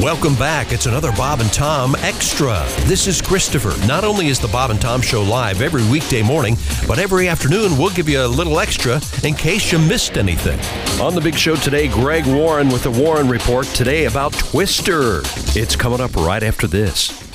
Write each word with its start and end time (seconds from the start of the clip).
Welcome 0.00 0.36
back. 0.36 0.70
It's 0.70 0.86
another 0.86 1.10
Bob 1.10 1.40
and 1.40 1.52
Tom 1.52 1.96
Extra. 1.96 2.64
This 2.82 3.08
is 3.08 3.20
Christopher. 3.20 3.74
Not 3.84 4.04
only 4.04 4.28
is 4.28 4.38
the 4.38 4.46
Bob 4.46 4.70
and 4.70 4.80
Tom 4.80 5.02
Show 5.02 5.24
live 5.24 5.60
every 5.60 5.84
weekday 5.90 6.22
morning, 6.22 6.56
but 6.86 7.00
every 7.00 7.26
afternoon 7.26 7.76
we'll 7.76 7.90
give 7.90 8.08
you 8.08 8.24
a 8.24 8.28
little 8.28 8.60
extra 8.60 9.00
in 9.24 9.34
case 9.34 9.72
you 9.72 9.78
missed 9.80 10.16
anything. 10.16 10.60
On 11.00 11.16
the 11.16 11.20
big 11.20 11.34
show 11.34 11.56
today, 11.56 11.88
Greg 11.88 12.26
Warren 12.26 12.68
with 12.68 12.84
the 12.84 12.92
Warren 12.92 13.28
Report 13.28 13.66
today 13.66 14.04
about 14.04 14.32
Twister. 14.34 15.22
It's 15.58 15.74
coming 15.74 16.00
up 16.00 16.14
right 16.14 16.44
after 16.44 16.68
this. 16.68 17.27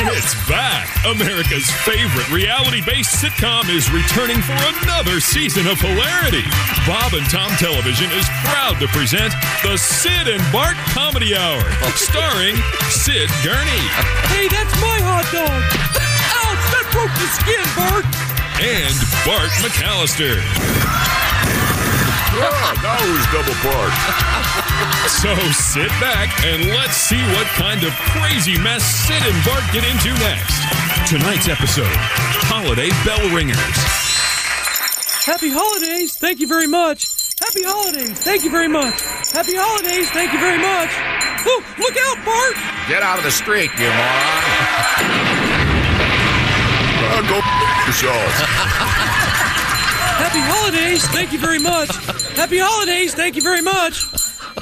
It's 0.00 0.34
back! 0.46 0.86
America's 1.04 1.66
favorite 1.82 2.30
reality 2.30 2.80
based 2.86 3.18
sitcom 3.18 3.66
is 3.66 3.90
returning 3.90 4.38
for 4.38 4.54
another 4.54 5.18
season 5.18 5.66
of 5.66 5.80
hilarity. 5.80 6.46
Bob 6.86 7.18
and 7.18 7.26
Tom 7.26 7.50
Television 7.58 8.06
is 8.14 8.22
proud 8.46 8.78
to 8.78 8.86
present 8.94 9.34
the 9.66 9.76
Sid 9.76 10.28
and 10.30 10.38
Bart 10.52 10.76
Comedy 10.94 11.34
Hour, 11.34 11.66
starring 11.98 12.54
Sid 12.94 13.26
Gurney. 13.42 13.82
Hey, 14.30 14.46
that's 14.46 14.70
my 14.78 15.02
hot 15.02 15.26
dog! 15.34 15.66
Ouch, 15.66 16.62
that 16.78 16.86
broke 16.94 17.10
the 17.18 17.26
skin, 17.34 17.66
Bart! 17.74 18.06
And 18.62 18.94
Bart 19.26 19.50
McAllister. 19.66 20.38
Yeah, 22.38 22.54
now 22.86 23.02
who's 23.02 23.26
double 23.34 23.58
part? 23.66 24.67
So 25.08 25.34
sit 25.50 25.88
back 25.98 26.30
and 26.44 26.70
let's 26.70 26.96
see 26.96 27.20
what 27.34 27.46
kind 27.58 27.82
of 27.82 27.92
crazy 28.14 28.58
mess 28.58 28.84
Sid 28.84 29.22
and 29.22 29.44
Bart 29.44 29.64
get 29.72 29.82
into 29.82 30.12
next. 30.22 30.54
Tonight's 31.10 31.48
episode 31.48 31.90
Holiday 32.46 32.90
Bell 33.04 33.34
Ringers. 33.34 33.56
Happy 35.24 35.50
holidays, 35.50 36.16
thank 36.16 36.40
you 36.40 36.46
very 36.46 36.66
much. 36.66 37.08
Happy 37.40 37.62
holidays, 37.62 38.18
thank 38.20 38.44
you 38.44 38.50
very 38.50 38.68
much. 38.68 39.00
Happy 39.32 39.56
holidays, 39.56 40.10
thank 40.10 40.32
you 40.32 40.38
very 40.38 40.58
much. 40.58 40.90
Oh, 41.46 41.64
look 41.78 41.96
out, 41.96 42.24
Bart! 42.24 42.54
Get 42.88 43.02
out 43.02 43.18
of 43.18 43.24
the 43.24 43.30
street, 43.30 43.70
you 43.78 43.88
moron. 43.88 44.38
Uh, 47.10 47.22
go 47.28 47.36
yourself. 47.86 48.14
Happy 50.18 50.40
holidays, 50.40 51.04
thank 51.08 51.32
you 51.32 51.38
very 51.38 51.58
much. 51.58 51.94
Happy 52.36 52.58
holidays, 52.58 53.14
thank 53.14 53.36
you 53.36 53.42
very 53.42 53.62
much. 53.62 54.04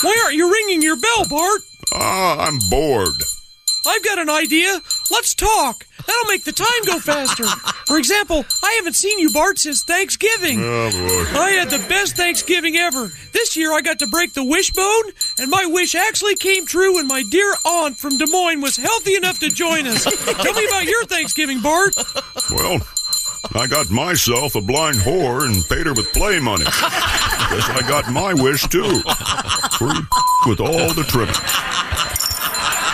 Why 0.02 0.20
aren't 0.25 0.36
you 0.36 0.52
ringing 0.52 0.83
your 0.83 0.97
bell, 0.97 1.27
Bart? 1.28 1.61
Ah, 1.92 2.47
I'm 2.47 2.58
bored. 2.70 3.14
I've 3.86 4.05
got 4.05 4.19
an 4.19 4.28
idea. 4.28 4.80
Let's 5.11 5.34
talk. 5.34 5.86
That'll 6.06 6.28
make 6.28 6.44
the 6.44 6.52
time 6.52 6.66
go 6.86 6.98
faster. 6.98 7.44
For 7.86 7.98
example, 7.98 8.44
I 8.62 8.72
haven't 8.72 8.94
seen 8.94 9.19
you, 9.19 9.30
Bart, 9.30 9.58
since 9.58 9.84
Thanksgiving. 9.84 10.61
Oh, 10.61 10.91
boy. 10.91 11.39
I 11.39 11.50
had 11.50 11.70
the 11.70 11.84
best 11.89 12.17
Thanksgiving 12.17 12.77
ever. 12.77 13.11
This 13.33 13.56
year 13.56 13.72
I 13.72 13.80
got 13.80 14.00
to 14.00 14.08
break 14.08 14.34
the 14.34 14.44
wishbone, 14.44 15.12
and 15.39 15.50
my 15.50 15.67
wish 15.67 15.94
actually 15.94 16.34
came 16.34 16.67
true 16.67 16.94
when 16.94 17.06
my 17.06 17.22
dear 17.30 17.55
aunt 17.64 17.97
from 17.98 18.19
Des 18.19 18.27
Moines 18.27 18.61
was 18.61 18.77
healthy 18.77 19.14
enough 19.14 19.39
to 19.39 19.50
join 19.50 19.86
us. 19.86 20.05
Tell 20.05 20.55
me 20.55 20.67
about 20.67 20.84
your 20.84 21.05
Thanksgiving, 21.05 21.61
Bart. 21.61 21.94
Well, 22.50 22.80
I 23.55 23.67
got 23.67 23.90
myself 23.90 24.55
a 24.55 24.61
blind 24.61 24.96
whore 24.96 25.46
and 25.46 25.67
paid 25.68 25.86
her 25.86 25.95
with 25.95 26.12
play 26.12 26.39
money. 26.40 26.64
Guess 26.64 27.70
I 27.70 27.84
got 27.89 28.11
my 28.11 28.34
wish, 28.34 28.62
too. 28.68 29.01
Free 29.79 30.01
with 30.46 30.61
all 30.61 30.92
the 30.95 31.05
trimmings. 31.07 31.39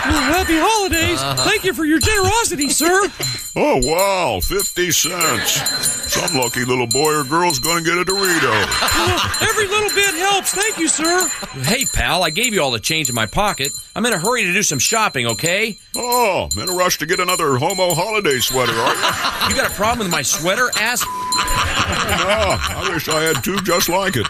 Well, 0.05 0.21
happy 0.21 0.57
holidays. 0.57 1.21
Uh-huh. 1.21 1.43
Thank 1.45 1.63
you 1.63 1.73
for 1.73 1.85
your 1.85 1.99
generosity, 1.99 2.69
sir. 2.69 3.07
Oh, 3.55 3.79
wow, 3.83 4.39
50 4.41 4.91
cents. 4.91 6.02
Some 6.13 6.37
lucky 6.39 6.63
little 6.63 6.85
boy 6.85 7.11
or 7.15 7.23
girl's 7.23 7.57
gonna 7.57 7.81
get 7.81 7.97
a 7.97 8.05
Dorito. 8.05 9.41
Every 9.41 9.67
little 9.67 9.89
bit 9.95 10.13
helps. 10.13 10.53
Thank 10.53 10.77
you, 10.77 10.87
sir. 10.87 11.27
Hey, 11.63 11.85
pal, 11.91 12.23
I 12.23 12.29
gave 12.29 12.53
you 12.53 12.61
all 12.61 12.69
the 12.69 12.79
change 12.79 13.09
in 13.09 13.15
my 13.15 13.25
pocket. 13.25 13.71
I'm 13.95 14.05
in 14.05 14.13
a 14.13 14.19
hurry 14.19 14.43
to 14.43 14.53
do 14.53 14.61
some 14.61 14.77
shopping, 14.77 15.25
okay? 15.25 15.75
Oh, 15.97 16.49
in 16.55 16.69
a 16.69 16.71
rush 16.71 16.99
to 16.99 17.07
get 17.07 17.19
another 17.19 17.57
homo 17.57 17.95
holiday 17.95 18.37
sweater, 18.39 18.73
are 18.73 18.93
you? 18.95 19.49
You 19.49 19.55
got 19.61 19.69
a 19.69 19.73
problem 19.73 19.99
with 20.05 20.11
my 20.11 20.21
sweater, 20.21 20.69
ass? 20.79 21.03
No, 21.03 21.09
I 21.09 22.89
wish 22.93 23.09
I 23.09 23.21
had 23.23 23.43
two 23.43 23.57
just 23.61 23.89
like 23.89 24.15
it. 24.15 24.25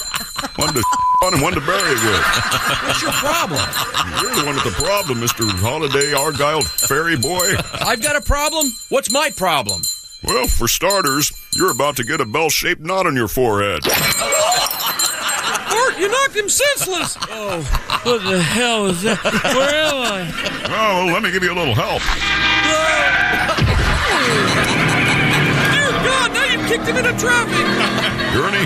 One 0.55 0.73
to 0.73 0.83
on 1.23 1.33
and 1.33 1.41
one 1.43 1.53
to 1.53 1.61
bury 1.61 1.77
it 1.91 2.03
with. 2.03 2.23
What's 2.87 3.01
your 3.01 3.11
problem? 3.11 3.61
You're 4.21 4.35
the 4.35 4.43
one 4.45 4.55
with 4.55 4.63
the 4.63 4.83
problem, 4.83 5.19
Mr. 5.19 5.47
Holiday 5.59 6.13
Argyle 6.13 6.61
Fairy 6.61 7.15
Boy. 7.17 7.55
I've 7.73 8.01
got 8.01 8.15
a 8.15 8.21
problem? 8.21 8.71
What's 8.89 9.11
my 9.11 9.29
problem? 9.35 9.81
Well, 10.23 10.47
for 10.47 10.67
starters, 10.67 11.31
you're 11.53 11.71
about 11.71 11.95
to 11.97 12.03
get 12.03 12.21
a 12.21 12.25
bell 12.25 12.49
shaped 12.49 12.81
knot 12.81 13.05
on 13.07 13.15
your 13.15 13.27
forehead. 13.27 13.83
Bart, 13.83 13.99
you 15.99 16.07
knocked 16.09 16.35
him 16.35 16.49
senseless. 16.49 17.17
Oh, 17.45 17.61
what 18.03 18.23
the 18.23 18.41
hell 18.41 18.85
is 18.87 19.01
that? 19.03 19.21
Where 19.23 19.75
am 19.85 19.95
I? 19.95 20.31
Oh, 20.69 21.05
well, 21.05 21.13
let 21.13 21.21
me 21.23 21.31
give 21.31 21.43
you 21.43 21.51
a 21.51 21.57
little 21.57 21.73
help. 21.75 22.01
Dear 25.73 25.91
God, 26.07 26.31
now 26.33 26.45
you've 26.51 26.65
kicked 26.67 26.87
him 26.87 26.97
into 26.97 27.13
traffic. 27.19 27.65
Gurney, 28.33 28.65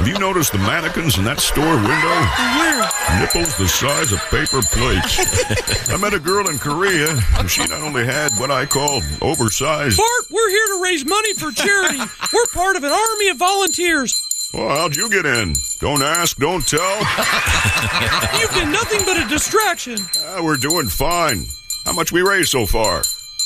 have 0.00 0.08
you 0.08 0.18
noticed 0.18 0.52
the 0.52 0.58
mannequins 0.58 1.18
in 1.18 1.24
that 1.24 1.40
store 1.40 1.76
window? 1.76 2.16
Where? 2.56 2.88
Nipples 3.20 3.54
the 3.58 3.68
size 3.68 4.12
of 4.12 4.20
paper 4.30 4.62
plates. 4.72 5.90
I 5.92 5.98
met 5.98 6.14
a 6.14 6.18
girl 6.18 6.48
in 6.48 6.56
Korea, 6.58 7.20
and 7.36 7.50
she 7.50 7.60
not 7.66 7.82
only 7.82 8.06
had 8.06 8.32
what 8.38 8.50
I 8.50 8.64
call 8.64 9.02
oversized. 9.20 9.98
Bart, 9.98 10.30
we're 10.30 10.48
here 10.48 10.66
to 10.68 10.80
raise 10.82 11.04
money 11.04 11.34
for 11.34 11.52
charity. 11.52 11.98
We're 12.32 12.46
part 12.46 12.76
of 12.76 12.84
an 12.84 12.92
army 12.92 13.28
of 13.28 13.36
volunteers. 13.36 14.26
Well, 14.54 14.70
how'd 14.70 14.96
you 14.96 15.10
get 15.10 15.26
in? 15.26 15.52
Don't 15.80 16.02
ask, 16.02 16.38
don't 16.38 16.66
tell. 16.66 16.96
You've 18.40 18.54
been 18.54 18.72
nothing 18.72 19.04
but 19.04 19.22
a 19.22 19.28
distraction. 19.28 19.98
Ah, 20.24 20.40
we're 20.42 20.56
doing 20.56 20.88
fine. 20.88 21.44
How 21.84 21.92
much 21.92 22.10
we 22.10 22.22
raised 22.22 22.48
so 22.48 22.64
far? 22.64 23.02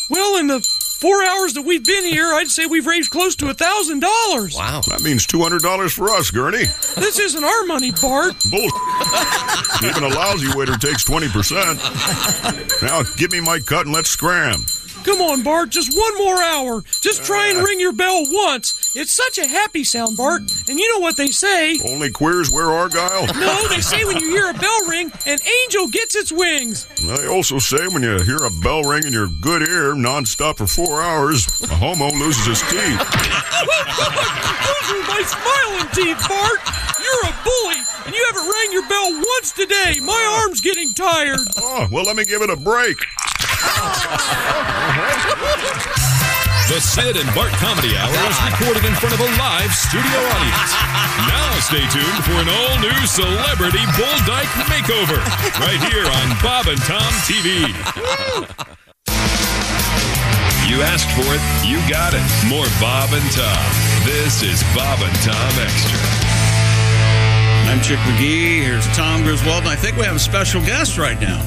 Well, 0.08 0.36
in 0.36 0.46
the 0.46 0.60
four 1.04 1.22
hours 1.22 1.52
that 1.52 1.60
we've 1.60 1.84
been 1.84 2.02
here, 2.04 2.32
I'd 2.32 2.48
say 2.48 2.64
we've 2.64 2.86
raised 2.86 3.10
close 3.10 3.36
to 3.36 3.50
a 3.50 3.52
thousand 3.52 4.00
dollars. 4.00 4.56
Wow. 4.56 4.80
That 4.88 5.02
means 5.02 5.26
$200 5.26 5.92
for 5.92 6.08
us, 6.08 6.30
Gurney. 6.30 6.64
This 6.96 7.18
isn't 7.18 7.44
our 7.44 7.64
money, 7.66 7.90
Bart. 7.90 8.32
Bull. 8.50 8.70
Even 9.84 10.02
a 10.02 10.08
lousy 10.08 10.48
waiter 10.56 10.78
takes 10.78 11.04
20%. 11.04 12.80
Now, 12.80 13.02
give 13.18 13.32
me 13.32 13.40
my 13.40 13.60
cut 13.60 13.84
and 13.84 13.94
let's 13.94 14.08
scram. 14.08 14.64
Come 15.04 15.20
on, 15.20 15.42
Bart, 15.42 15.68
just 15.68 15.96
one 15.96 16.16
more 16.16 16.42
hour. 16.42 16.82
Just 17.00 17.24
try 17.24 17.48
and 17.48 17.58
uh. 17.58 17.62
ring 17.62 17.78
your 17.78 17.92
bell 17.92 18.24
once. 18.26 18.96
It's 18.96 19.12
such 19.12 19.36
a 19.36 19.46
happy 19.46 19.84
sound, 19.84 20.16
Bart. 20.16 20.42
And 20.68 20.78
you 20.78 20.92
know 20.94 21.00
what 21.00 21.18
they 21.18 21.28
say? 21.28 21.78
Only 21.86 22.10
queers 22.10 22.50
wear 22.50 22.70
Argyle? 22.70 23.26
No, 23.34 23.68
they 23.68 23.80
say 23.80 24.04
when 24.04 24.18
you 24.18 24.30
hear 24.30 24.48
a 24.48 24.54
bell 24.54 24.86
ring, 24.88 25.12
an 25.26 25.38
angel 25.64 25.88
gets 25.88 26.14
its 26.14 26.32
wings. 26.32 26.86
They 27.02 27.26
also 27.26 27.58
say 27.58 27.86
when 27.88 28.02
you 28.02 28.18
hear 28.22 28.44
a 28.44 28.50
bell 28.62 28.82
ring 28.82 29.04
in 29.04 29.12
your 29.12 29.28
good 29.42 29.62
ear 29.62 29.94
nonstop 29.94 30.56
for 30.56 30.66
four 30.66 31.02
hours, 31.02 31.46
a 31.64 31.74
homo 31.74 32.10
loses 32.10 32.46
his 32.46 32.62
teeth. 32.62 33.00
Are 34.84 35.02
my 35.08 35.22
smiling 35.22 35.88
teeth, 35.92 36.28
Bart. 36.28 36.60
You're 37.02 37.30
a 37.30 37.34
bully, 37.44 37.80
and 38.06 38.14
you 38.14 38.24
haven't 38.32 38.50
rang 38.50 38.72
your 38.72 38.88
bell 38.88 39.12
once 39.12 39.52
today. 39.52 40.00
My 40.00 40.40
arm's 40.42 40.60
getting 40.62 40.94
tired. 40.94 41.40
Oh, 41.58 41.88
well, 41.92 42.04
let 42.04 42.16
me 42.16 42.24
give 42.24 42.40
it 42.40 42.48
a 42.48 42.56
break. 42.56 42.96
The 46.64 46.80
Sid 46.80 47.16
and 47.20 47.28
Bart 47.36 47.52
Comedy 47.60 47.94
Hour 47.94 48.10
is 48.10 48.40
recorded 48.50 48.88
in 48.88 48.94
front 48.96 49.14
of 49.14 49.20
a 49.20 49.30
live 49.38 49.70
studio 49.72 50.18
audience. 50.32 50.72
Now 51.28 51.52
stay 51.60 51.84
tuned 51.92 52.24
for 52.24 52.34
an 52.40 52.48
all 52.48 52.74
new 52.80 53.06
celebrity 53.06 53.84
bull 53.94 54.18
dyke 54.26 54.48
makeover 54.66 55.20
right 55.60 55.78
here 55.92 56.02
on 56.02 56.26
Bob 56.42 56.66
and 56.66 56.80
Tom 56.82 57.12
TV. 57.28 57.68
You 60.66 60.80
asked 60.82 61.10
for 61.14 61.28
it, 61.28 61.42
you 61.68 61.78
got 61.88 62.14
it. 62.14 62.24
More 62.48 62.66
Bob 62.80 63.10
and 63.12 63.30
Tom. 63.30 63.70
This 64.04 64.42
is 64.42 64.60
Bob 64.74 64.98
and 65.02 65.14
Tom 65.22 65.52
Extra. 65.60 66.00
I'm 67.70 67.80
Chick 67.82 67.98
McGee. 67.98 68.64
Here's 68.64 68.86
Tom 68.96 69.22
Griswold. 69.22 69.58
And 69.58 69.68
I 69.68 69.76
think 69.76 69.96
we 69.98 70.04
have 70.04 70.16
a 70.16 70.18
special 70.18 70.60
guest 70.62 70.98
right 70.98 71.20
now. 71.20 71.38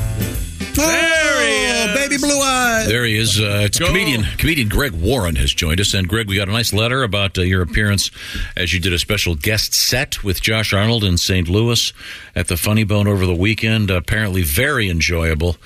There 0.78 1.42
he 1.42 1.92
is. 1.94 1.96
baby 1.96 2.18
blue 2.18 2.40
eyes. 2.40 2.88
There 2.88 3.06
he 3.06 3.18
is. 3.18 3.40
Uh, 3.40 3.62
it's 3.66 3.80
comedian 3.80 4.24
comedian 4.38 4.70
Greg 4.70 4.94
Warren 4.94 5.36
has 5.36 5.54
joined 5.54 5.80
us, 5.80 5.94
and 5.94 6.08
Greg, 6.08 6.28
we 6.28 6.36
got 6.36 6.48
a 6.50 6.52
nice 6.52 6.74
letter 6.74 7.04
about 7.04 7.38
uh, 7.38 7.42
your 7.42 7.62
appearance 7.62 8.12
as 8.56 8.74
you 8.74 8.80
did 8.80 8.94
a 8.94 9.00
special 9.00 9.36
guest 9.36 9.74
set 9.74 10.24
with 10.24 10.42
Josh 10.42 10.74
Arnold 10.74 11.04
in 11.04 11.18
St. 11.18 11.48
Louis 11.48 11.92
at 12.36 12.48
the 12.48 12.58
Funny 12.58 12.84
Bone 12.84 13.08
over 13.08 13.26
the 13.26 13.36
weekend. 13.36 13.90
apparently, 13.90 14.44
very 14.44 14.90
enjoyable. 14.90 15.58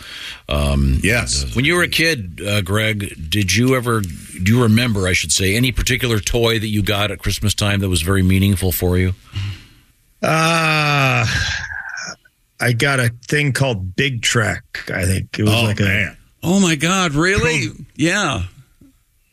Um, 0.49 0.99
yes. 1.03 1.55
When 1.55 1.65
you 1.65 1.75
were 1.75 1.83
a 1.83 1.87
kid, 1.87 2.41
uh, 2.45 2.61
Greg, 2.61 3.29
did 3.29 3.55
you 3.55 3.75
ever 3.75 4.01
do 4.01 4.55
you 4.55 4.63
remember? 4.63 5.07
I 5.07 5.13
should 5.13 5.31
say 5.31 5.55
any 5.55 5.71
particular 5.71 6.19
toy 6.19 6.57
that 6.59 6.67
you 6.67 6.81
got 6.81 7.11
at 7.11 7.19
Christmas 7.19 7.53
time 7.53 7.79
that 7.81 7.89
was 7.89 8.01
very 8.01 8.23
meaningful 8.23 8.71
for 8.71 8.97
you? 8.97 9.13
Uh 10.23 11.25
I 12.61 12.73
got 12.73 12.99
a 12.99 13.09
thing 13.27 13.53
called 13.53 13.95
Big 13.95 14.21
Trak. 14.21 14.91
I 14.93 15.05
think 15.05 15.39
it 15.39 15.43
was 15.43 15.53
oh, 15.53 15.63
like 15.63 15.79
man. 15.79 16.09
a 16.09 16.17
Oh 16.43 16.59
my 16.59 16.75
God! 16.75 17.13
Really? 17.13 17.67
Pro- 17.69 17.85
yeah. 17.95 18.43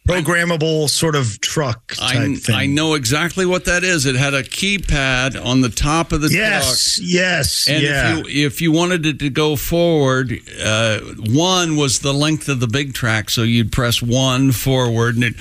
Programmable 0.07 0.89
sort 0.89 1.15
of 1.15 1.39
truck. 1.43 1.95
I, 2.01 2.35
thing. 2.35 2.55
I 2.55 2.65
know 2.65 2.95
exactly 2.95 3.45
what 3.45 3.67
that 3.67 3.85
is. 3.85 4.07
It 4.07 4.15
had 4.15 4.33
a 4.33 4.43
keypad 4.43 5.43
on 5.43 5.61
the 5.61 5.69
top 5.69 6.13
of 6.13 6.23
the 6.23 6.31
yes, 6.31 6.97
truck. 6.97 7.07
Yes, 7.07 7.69
And 7.69 7.83
yeah. 7.83 8.19
if 8.19 8.27
you 8.27 8.47
if 8.47 8.61
you 8.63 8.73
wanted 8.73 9.05
it 9.05 9.19
to 9.19 9.29
go 9.29 9.55
forward, 9.55 10.33
uh, 10.63 11.01
one 11.27 11.77
was 11.77 11.99
the 11.99 12.15
length 12.15 12.49
of 12.49 12.61
the 12.61 12.69
big 12.69 12.95
track, 12.95 13.29
so 13.29 13.43
you'd 13.43 13.71
press 13.71 14.01
one 14.01 14.53
forward, 14.53 15.17
and 15.17 15.25
it 15.25 15.35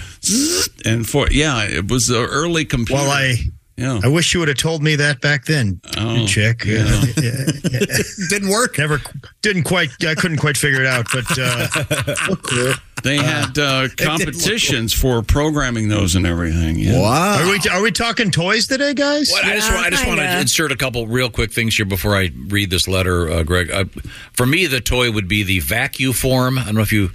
and 0.85 1.07
for 1.07 1.29
yeah, 1.31 1.63
it 1.63 1.89
was 1.89 2.07
the 2.07 2.25
early 2.25 2.65
computer. 2.65 3.03
Well, 3.03 3.11
I 3.11 3.37
yeah. 3.77 3.99
I 4.03 4.07
wish 4.07 4.33
you 4.33 4.39
would 4.39 4.49
have 4.49 4.57
told 4.57 4.81
me 4.81 4.95
that 4.95 5.21
back 5.21 5.45
then, 5.45 5.79
oh, 5.97 6.25
Chick. 6.25 6.65
Yeah. 6.65 6.83
didn't 8.29 8.49
work. 8.49 8.79
Never, 8.79 8.99
didn't 9.43 9.63
quite. 9.63 9.89
I 10.03 10.15
couldn't 10.15 10.37
quite 10.37 10.57
figure 10.57 10.81
it 10.81 10.87
out, 10.87 11.05
but 11.13 11.25
uh, 11.39 12.73
they 13.03 13.17
had 13.17 13.59
uh, 13.59 13.87
competitions 13.95 14.93
for 14.93 15.21
programming 15.21 15.89
those 15.89 16.15
and 16.15 16.25
everything. 16.25 16.79
Yeah. 16.79 16.99
Wow. 16.99 17.39
Are 17.39 17.51
we 17.51 17.59
are 17.69 17.81
we 17.83 17.91
talking 17.91 18.31
toys 18.31 18.65
today, 18.65 18.95
guys? 18.95 19.29
Well, 19.31 19.45
I 19.45 19.55
just, 19.55 19.71
I 19.71 19.89
just 19.91 20.07
want 20.07 20.21
to 20.21 20.39
insert 20.39 20.71
a 20.71 20.75
couple 20.75 21.05
real 21.05 21.29
quick 21.29 21.51
things 21.51 21.75
here 21.75 21.85
before 21.85 22.15
I 22.15 22.31
read 22.47 22.71
this 22.71 22.87
letter, 22.87 23.29
uh, 23.29 23.43
Greg. 23.43 23.69
Uh, 23.69 23.85
for 24.33 24.47
me, 24.47 24.65
the 24.65 24.81
toy 24.81 25.11
would 25.11 25.27
be 25.27 25.43
the 25.43 25.59
vacuum 25.59 26.13
form. 26.13 26.57
I 26.57 26.65
don't 26.65 26.75
know 26.75 26.81
if 26.81 26.91
you 26.91 27.11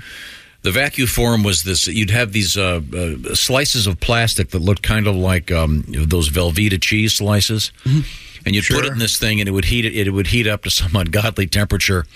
the 0.63 0.71
vacuum 0.71 1.07
form 1.09 1.43
was 1.43 1.63
this 1.63 1.87
you'd 1.87 2.11
have 2.11 2.33
these 2.33 2.57
uh, 2.57 2.81
uh, 2.95 3.35
slices 3.35 3.87
of 3.87 4.01
plastic 4.01 4.51
that 4.51 4.61
looked 4.61 4.83
kind 4.83 5.07
of 5.07 5.15
like 5.17 5.51
um, 5.51 5.85
those 5.89 6.29
Velveeta 6.31 6.81
cheese 6.81 7.15
slices 7.15 7.73
mm-hmm. 7.85 8.01
and 8.47 8.55
you'd 8.55 8.65
Sure. 8.65 8.79
put 8.79 8.87
it 8.87 8.93
in 8.93 8.99
this 8.99 9.19
thing 9.19 9.41
and 9.41 9.49
it 9.49 9.53
would 9.53 9.67
heat 9.67 9.85
it, 9.85 9.95
it 9.97 10.11
would 10.11 10.29
heat 10.29 10.47
up 10.47 10.63
to 10.63 10.71
some 10.81 10.95
ungodly 10.97 11.47
temperature 11.47 12.07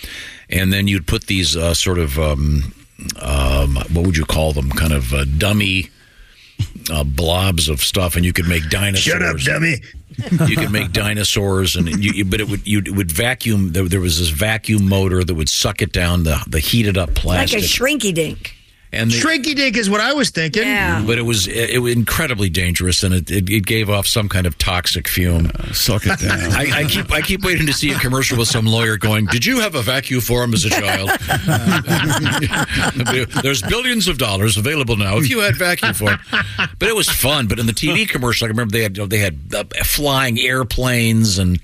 and 0.49 0.73
then 0.73 0.87
you'd 0.89 1.07
put 1.07 1.27
these 1.27 1.57
uh, 1.57 1.75
sort 1.75 1.99
of 1.99 2.19
um, 2.19 2.73
um, 3.21 3.77
what 3.93 4.07
would 4.07 4.17
you 4.17 4.25
call 4.25 4.53
them 4.53 4.71
kind 4.71 4.93
of 4.93 5.13
uh, 5.13 5.25
dummy 5.37 5.91
uh, 6.91 7.05
blobs 7.05 7.69
of 7.69 7.81
stuff 7.81 8.17
and 8.17 8.25
you 8.25 8.33
could 8.33 8.49
make 8.49 8.69
dinosaurs 8.71 9.03
Shut 9.03 9.23
up, 9.23 9.39
dummy. 9.39 9.83
You 10.19 10.57
could 10.57 10.73
make 10.73 10.93
dinosaurs, 10.93 11.77
and 11.77 11.89
you, 11.89 12.13
you 12.13 12.25
but 12.25 12.41
it 12.41 12.49
would 12.49 12.67
you 12.67 12.79
it 12.79 12.95
would 12.95 13.13
vacuum. 13.13 13.73
There, 13.73 13.85
there 13.89 14.01
was 14.01 14.19
this 14.19 14.29
vacuum 14.29 14.89
motor 14.89 15.23
that 15.23 15.35
would 15.35 15.49
suck 15.49 15.83
it 15.83 15.93
down 15.93 16.23
the 16.25 16.43
the 16.49 16.61
heated 16.61 16.97
up 16.97 17.15
plastic, 17.15 17.61
Like 17.61 17.65
a 17.65 17.67
Shrinky 17.67 18.15
Dink. 18.15 18.56
And 18.97 19.11
the, 19.11 19.17
Shrinky 19.17 19.55
Dink 19.55 19.77
is 19.77 19.89
what 19.91 20.01
I 20.01 20.13
was 20.13 20.31
thinking. 20.31 20.63
Yeah. 20.65 21.03
but 21.07 21.19
it 21.19 21.23
was 21.23 21.47
it, 21.47 21.71
it 21.71 21.79
was 21.79 21.93
incredibly 21.95 22.49
dangerous, 22.49 23.03
and 23.03 23.15
it, 23.15 23.31
it, 23.31 23.49
it 23.51 23.67
gave 23.67 23.91
off 23.91 24.07
some 24.07 24.29
kind 24.29 24.47
of 24.47 24.57
toxic 24.59 25.07
fume. 25.09 25.51
Suck 25.73 26.07
it 26.07 26.19
down. 26.19 26.53
I, 26.53 26.81
I 26.81 26.85
keep 26.85 27.11
I 27.13 27.21
keep 27.21 27.45
waiting 27.45 27.67
to 27.67 27.73
see 27.73 27.93
a 27.93 27.99
commercial 27.99 28.39
with 28.39 28.49
some 28.49 28.67
lawyer 28.67 28.97
going, 28.97 29.27
"Did 29.27 29.45
you 29.45 29.61
have 29.61 29.75
a 29.75 29.83
vacuum 29.83 30.21
form 30.21 30.55
as 30.55 30.65
a 30.65 30.71
child?" 30.71 31.11
There's 33.43 33.63
billions 33.63 34.09
of 34.09 34.19
dollars 34.19 34.57
available 34.57 34.97
now 34.97 35.19
if 35.19 35.29
you 35.29 35.41
had 35.41 35.57
vacuum 35.57 35.95
form. 35.95 36.19
But 36.79 36.89
it 36.89 36.97
was 36.97 37.09
fun. 37.09 37.47
But 37.47 37.59
in 37.59 37.67
the 37.67 37.73
TV 37.73 38.09
commercial, 38.09 38.47
I 38.47 38.49
remember 38.49 38.73
they 38.73 38.83
had 38.83 38.95
they 38.97 39.19
had 39.19 39.39
uh, 39.55 39.65
flying 39.85 40.39
airplanes 40.39 41.39
and 41.39 41.61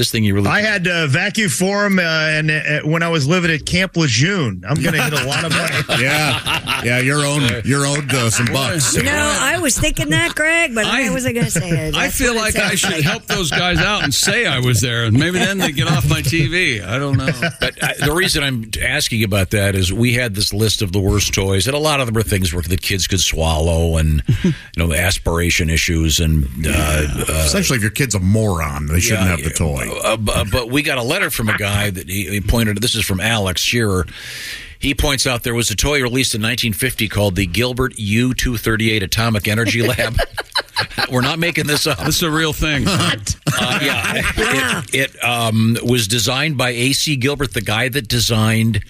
this 0.00 0.10
thing 0.10 0.24
you 0.24 0.34
really. 0.34 0.48
I 0.48 0.62
had 0.62 0.88
uh, 0.88 1.06
vacuum 1.08 1.50
form, 1.50 1.98
uh, 1.98 2.02
and 2.02 2.50
uh, 2.50 2.80
when 2.84 3.02
I 3.02 3.08
was 3.08 3.28
living 3.28 3.50
at 3.50 3.66
Camp 3.66 3.96
Lejeune, 3.98 4.64
I'm 4.66 4.80
going 4.82 4.94
to 4.94 5.02
hit 5.02 5.12
a 5.12 5.26
lot 5.26 5.44
of 5.44 5.52
money. 5.52 6.02
yeah, 6.02 6.82
yeah. 6.82 6.98
Your 7.00 7.22
own, 7.26 7.42
your 7.66 7.84
own 7.86 8.08
uh, 8.10 8.30
some 8.30 8.46
bucks. 8.46 8.96
You 8.96 9.02
know, 9.02 9.12
I 9.40 9.58
was 9.58 9.78
thinking 9.78 10.08
that, 10.10 10.34
Greg, 10.34 10.74
but 10.74 10.86
I, 10.86 11.06
I- 11.08 11.10
wasn't 11.10 11.34
going 11.34 11.44
to 11.44 11.52
say 11.52 11.68
it. 11.68 11.94
I 11.94 12.08
feel 12.08 12.34
like 12.34 12.56
I 12.56 12.76
should 12.76 12.92
like. 12.92 13.02
help 13.02 13.26
those 13.26 13.50
guys 13.50 13.78
out 13.78 14.02
and 14.02 14.14
say 14.14 14.46
I 14.46 14.60
was 14.60 14.80
there, 14.80 15.04
and 15.04 15.18
maybe 15.18 15.38
then 15.38 15.58
they 15.58 15.70
get 15.72 15.86
off 15.86 16.08
my 16.08 16.22
TV. 16.22 16.82
I 16.82 16.98
don't 16.98 17.18
know. 17.18 17.28
But 17.60 17.82
uh, 17.82 18.06
the 18.06 18.12
reason 18.14 18.42
I'm 18.42 18.70
asking 18.82 19.22
about 19.22 19.50
that 19.50 19.74
is 19.74 19.92
we 19.92 20.14
had 20.14 20.34
this 20.34 20.54
list 20.54 20.80
of 20.80 20.92
the 20.92 21.00
worst 21.00 21.34
toys, 21.34 21.66
and 21.66 21.76
a 21.76 21.78
lot 21.78 22.00
of 22.00 22.06
them 22.06 22.14
were 22.14 22.22
things 22.22 22.54
where 22.54 22.62
the 22.62 22.78
kids 22.78 23.06
could 23.06 23.20
swallow, 23.20 23.98
and 23.98 24.22
you 24.44 24.52
know, 24.78 24.94
aspiration 24.94 25.68
issues, 25.68 26.20
and 26.20 26.46
uh, 26.66 26.70
uh, 26.70 27.44
Essentially, 27.44 27.76
if 27.76 27.82
your 27.82 27.90
kid's 27.90 28.14
a 28.14 28.20
moron, 28.20 28.86
they 28.86 29.00
shouldn't 29.00 29.24
Yeah, 29.28 29.36
have 29.36 29.42
the 29.44 29.50
toy. 29.50 29.89
Uh, 30.02 30.16
bu- 30.16 30.50
but 30.50 30.70
we 30.70 30.82
got 30.82 30.98
a 30.98 31.02
letter 31.02 31.30
from 31.30 31.48
a 31.48 31.56
guy 31.56 31.90
that 31.90 32.08
he, 32.08 32.26
he 32.28 32.40
pointed. 32.40 32.78
This 32.80 32.94
is 32.94 33.04
from 33.04 33.20
Alex 33.20 33.60
Shearer. 33.60 34.06
He 34.78 34.94
points 34.94 35.26
out 35.26 35.42
there 35.42 35.54
was 35.54 35.70
a 35.70 35.76
toy 35.76 36.00
released 36.02 36.34
in 36.34 36.40
1950 36.40 37.08
called 37.08 37.36
the 37.36 37.44
Gilbert 37.46 37.98
U-238 37.98 39.02
Atomic 39.02 39.46
Energy 39.46 39.82
Lab. 39.86 40.16
We're 41.12 41.20
not 41.20 41.38
making 41.38 41.66
this 41.66 41.86
up. 41.86 41.98
This 41.98 42.16
is 42.16 42.22
a 42.22 42.30
real 42.30 42.52
thing. 42.52 42.86
Uh, 43.62 43.78
yeah, 43.82 44.12
it, 44.16 44.94
it 44.94 45.24
um, 45.24 45.76
was 45.82 46.08
designed 46.08 46.56
by 46.56 46.70
A.C. 46.70 47.16
Gilbert, 47.16 47.52
the 47.52 47.60
guy 47.60 47.90
that 47.90 48.08
designed 48.08 48.82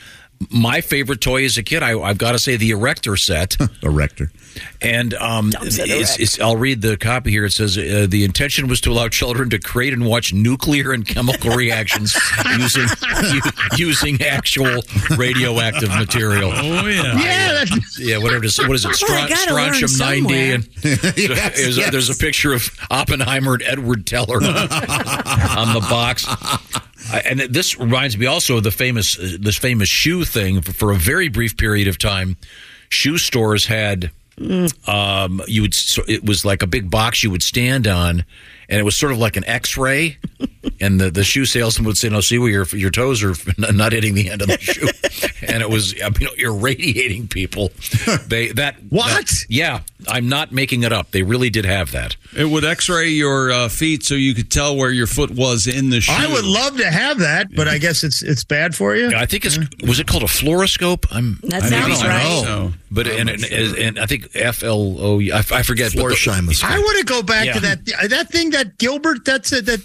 my 0.48 0.80
favorite 0.80 1.20
toy 1.20 1.44
as 1.44 1.58
a 1.58 1.62
kid. 1.62 1.82
I, 1.82 1.98
I've 2.00 2.18
got 2.18 2.32
to 2.32 2.38
say 2.38 2.56
the 2.56 2.70
Erector 2.70 3.16
set. 3.16 3.56
Erector. 3.82 4.30
And 4.80 5.14
um, 5.14 5.52
said 5.52 5.88
it's, 5.88 6.18
it's, 6.18 6.40
I'll 6.40 6.56
read 6.56 6.82
the 6.82 6.96
copy 6.96 7.30
here. 7.30 7.44
It 7.44 7.52
says 7.52 7.76
uh, 7.78 8.06
the 8.08 8.24
intention 8.24 8.66
was 8.66 8.80
to 8.82 8.90
allow 8.90 9.08
children 9.08 9.48
to 9.50 9.58
create 9.60 9.92
and 9.92 10.04
watch 10.06 10.32
nuclear 10.32 10.92
and 10.92 11.06
chemical 11.06 11.54
reactions 11.54 12.16
using 12.58 12.86
u- 13.32 13.40
using 13.76 14.20
actual 14.22 14.82
radioactive 15.16 15.90
material. 15.90 16.50
Oh 16.52 16.86
yeah. 16.86 17.16
Yeah, 17.18 17.52
that's, 17.52 17.98
Yeah, 18.00 18.18
whatever 18.18 18.42
it 18.42 18.46
is. 18.46 18.58
What 18.58 18.72
is 18.74 18.84
it? 18.84 18.88
Well, 19.08 19.24
I 19.24 19.28
Stron- 19.28 19.28
gotta 19.28 19.54
learn 19.54 19.88
strontium 19.88 20.24
ninety. 20.26 20.50
And 20.52 20.68
Yes, 21.16 21.56
there's, 21.56 21.76
yes. 21.76 21.90
there's 21.92 22.10
a 22.10 22.16
picture 22.16 22.52
of 22.52 22.68
Oppenheimer 22.90 23.54
and 23.54 23.62
Edward 23.62 24.04
Teller 24.06 24.36
on 24.38 25.74
the 25.74 25.86
box. 25.88 26.26
And 27.12 27.40
this 27.40 27.78
reminds 27.78 28.16
me 28.16 28.26
also 28.26 28.56
of 28.58 28.62
the 28.64 28.70
famous 28.70 29.18
uh, 29.18 29.36
this 29.40 29.56
famous 29.56 29.88
shoe 29.88 30.24
thing. 30.24 30.60
For, 30.62 30.72
for 30.72 30.90
a 30.92 30.96
very 30.96 31.28
brief 31.28 31.56
period 31.56 31.88
of 31.88 31.98
time, 31.98 32.36
shoe 32.88 33.18
stores 33.18 33.66
had 33.66 34.10
um, 34.86 35.42
you 35.46 35.62
would 35.62 35.74
so 35.74 36.02
it 36.08 36.24
was 36.24 36.44
like 36.44 36.62
a 36.62 36.66
big 36.66 36.90
box 36.90 37.22
you 37.22 37.30
would 37.30 37.42
stand 37.42 37.86
on, 37.86 38.24
and 38.68 38.78
it 38.80 38.84
was 38.84 38.96
sort 38.96 39.12
of 39.12 39.18
like 39.18 39.36
an 39.36 39.44
X-ray. 39.44 40.18
and 40.80 40.98
the, 41.00 41.10
the 41.10 41.24
shoe 41.24 41.44
salesman 41.44 41.86
would 41.86 41.98
say, 41.98 42.08
"No, 42.08 42.20
see 42.20 42.38
where 42.38 42.50
your 42.50 42.64
your 42.68 42.90
toes 42.90 43.22
are 43.22 43.34
not 43.72 43.92
hitting 43.92 44.14
the 44.14 44.30
end 44.30 44.40
of 44.42 44.48
the 44.48 44.58
shoe," 44.58 44.88
and 45.46 45.62
it 45.62 45.68
was 45.68 45.94
I 46.02 46.08
mean, 46.10 46.28
irradiating 46.38 47.28
people. 47.28 47.70
They 48.26 48.48
that 48.52 48.76
What? 48.88 49.08
that- 49.26 49.32
yeah, 49.48 49.80
I'm 50.08 50.28
not 50.28 50.52
making 50.52 50.82
it 50.82 50.92
up. 50.92 51.10
They 51.10 51.22
really 51.22 51.50
did 51.50 51.64
have 51.64 51.92
that. 51.92 52.16
It 52.36 52.44
would 52.46 52.64
X-ray 52.64 53.08
your 53.08 53.50
uh, 53.50 53.68
feet 53.68 54.02
so 54.04 54.14
you 54.14 54.34
could 54.34 54.50
tell 54.50 54.76
where 54.76 54.90
your 54.90 55.06
foot 55.06 55.30
was 55.30 55.66
in 55.66 55.90
the 55.90 56.00
shoe. 56.00 56.12
I 56.14 56.26
would 56.32 56.44
love 56.44 56.76
to 56.78 56.90
have 56.90 57.18
that, 57.18 57.54
but 57.54 57.68
I 57.68 57.78
guess 57.78 58.04
it's 58.04 58.22
it's 58.22 58.44
bad 58.44 58.74
for 58.74 58.94
you. 58.96 59.12
I 59.14 59.26
think 59.26 59.44
it's 59.44 59.58
was 59.86 60.00
it 60.00 60.06
called 60.06 60.22
a 60.22 60.26
fluoroscope? 60.26 61.06
I'm 61.10 61.38
That 61.44 61.62
I 61.64 61.68
sounds 61.68 62.02
right. 62.04 62.42
So, 62.44 62.72
But 62.90 63.06
and, 63.08 63.28
and, 63.30 63.42
and 63.44 63.98
I 63.98 64.06
think 64.06 64.28
F 64.34 64.62
L 64.62 64.96
O 64.98 65.20
I 65.20 65.42
forget. 65.62 65.92
but 65.94 66.02
the- 66.08 66.14
Florsheim 66.14 66.64
I 66.64 66.78
want 66.78 66.98
to 66.98 67.04
go 67.04 67.22
back 67.22 67.46
Yeah. 67.46 67.52
to 67.54 67.60
that 67.60 67.84
that 68.10 68.28
thing 68.30 68.50
that 68.50 68.78
Gilbert. 68.78 69.24
That's 69.24 69.52
it. 69.52 69.66
That 69.66 69.80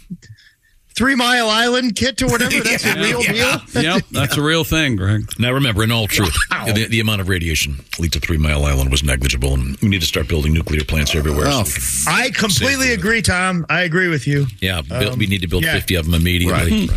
Three 0.95 1.15
Mile 1.15 1.49
Island 1.49 1.97
kit 1.97 2.21
or 2.21 2.27
whatever. 2.27 2.63
That's 2.63 2.85
a 2.85 2.95
real 2.99 3.21
deal. 3.21 3.59
yep, 3.83 4.03
that's 4.11 4.37
a 4.37 4.41
real 4.41 4.63
thing, 4.63 4.95
Greg. 4.95 5.29
Now 5.37 5.51
remember, 5.51 5.83
in 5.83 5.91
all 5.91 6.07
truth, 6.07 6.33
the, 6.49 6.87
the 6.89 7.01
amount 7.01 7.19
of 7.19 7.27
radiation 7.27 7.83
leaked 7.99 8.15
at 8.15 8.21
Three 8.21 8.37
Mile 8.37 8.63
Island 8.63 8.91
was 8.91 9.03
negligible, 9.03 9.53
and 9.55 9.75
we 9.81 9.89
need 9.89 9.99
to 9.99 10.07
start 10.07 10.29
building 10.29 10.53
nuclear 10.53 10.85
plants 10.85 11.13
everywhere. 11.13 11.51
so 11.65 12.09
I 12.09 12.29
completely 12.31 12.93
agree, 12.93 13.21
Tom. 13.21 13.65
I 13.69 13.81
agree 13.81 14.07
with 14.07 14.25
you. 14.25 14.47
yeah, 14.61 14.81
build, 14.81 15.19
we 15.19 15.27
need 15.27 15.41
to 15.41 15.47
build 15.47 15.65
yeah. 15.65 15.73
50 15.73 15.95
of 15.95 16.05
them 16.05 16.13
immediately. 16.13 16.87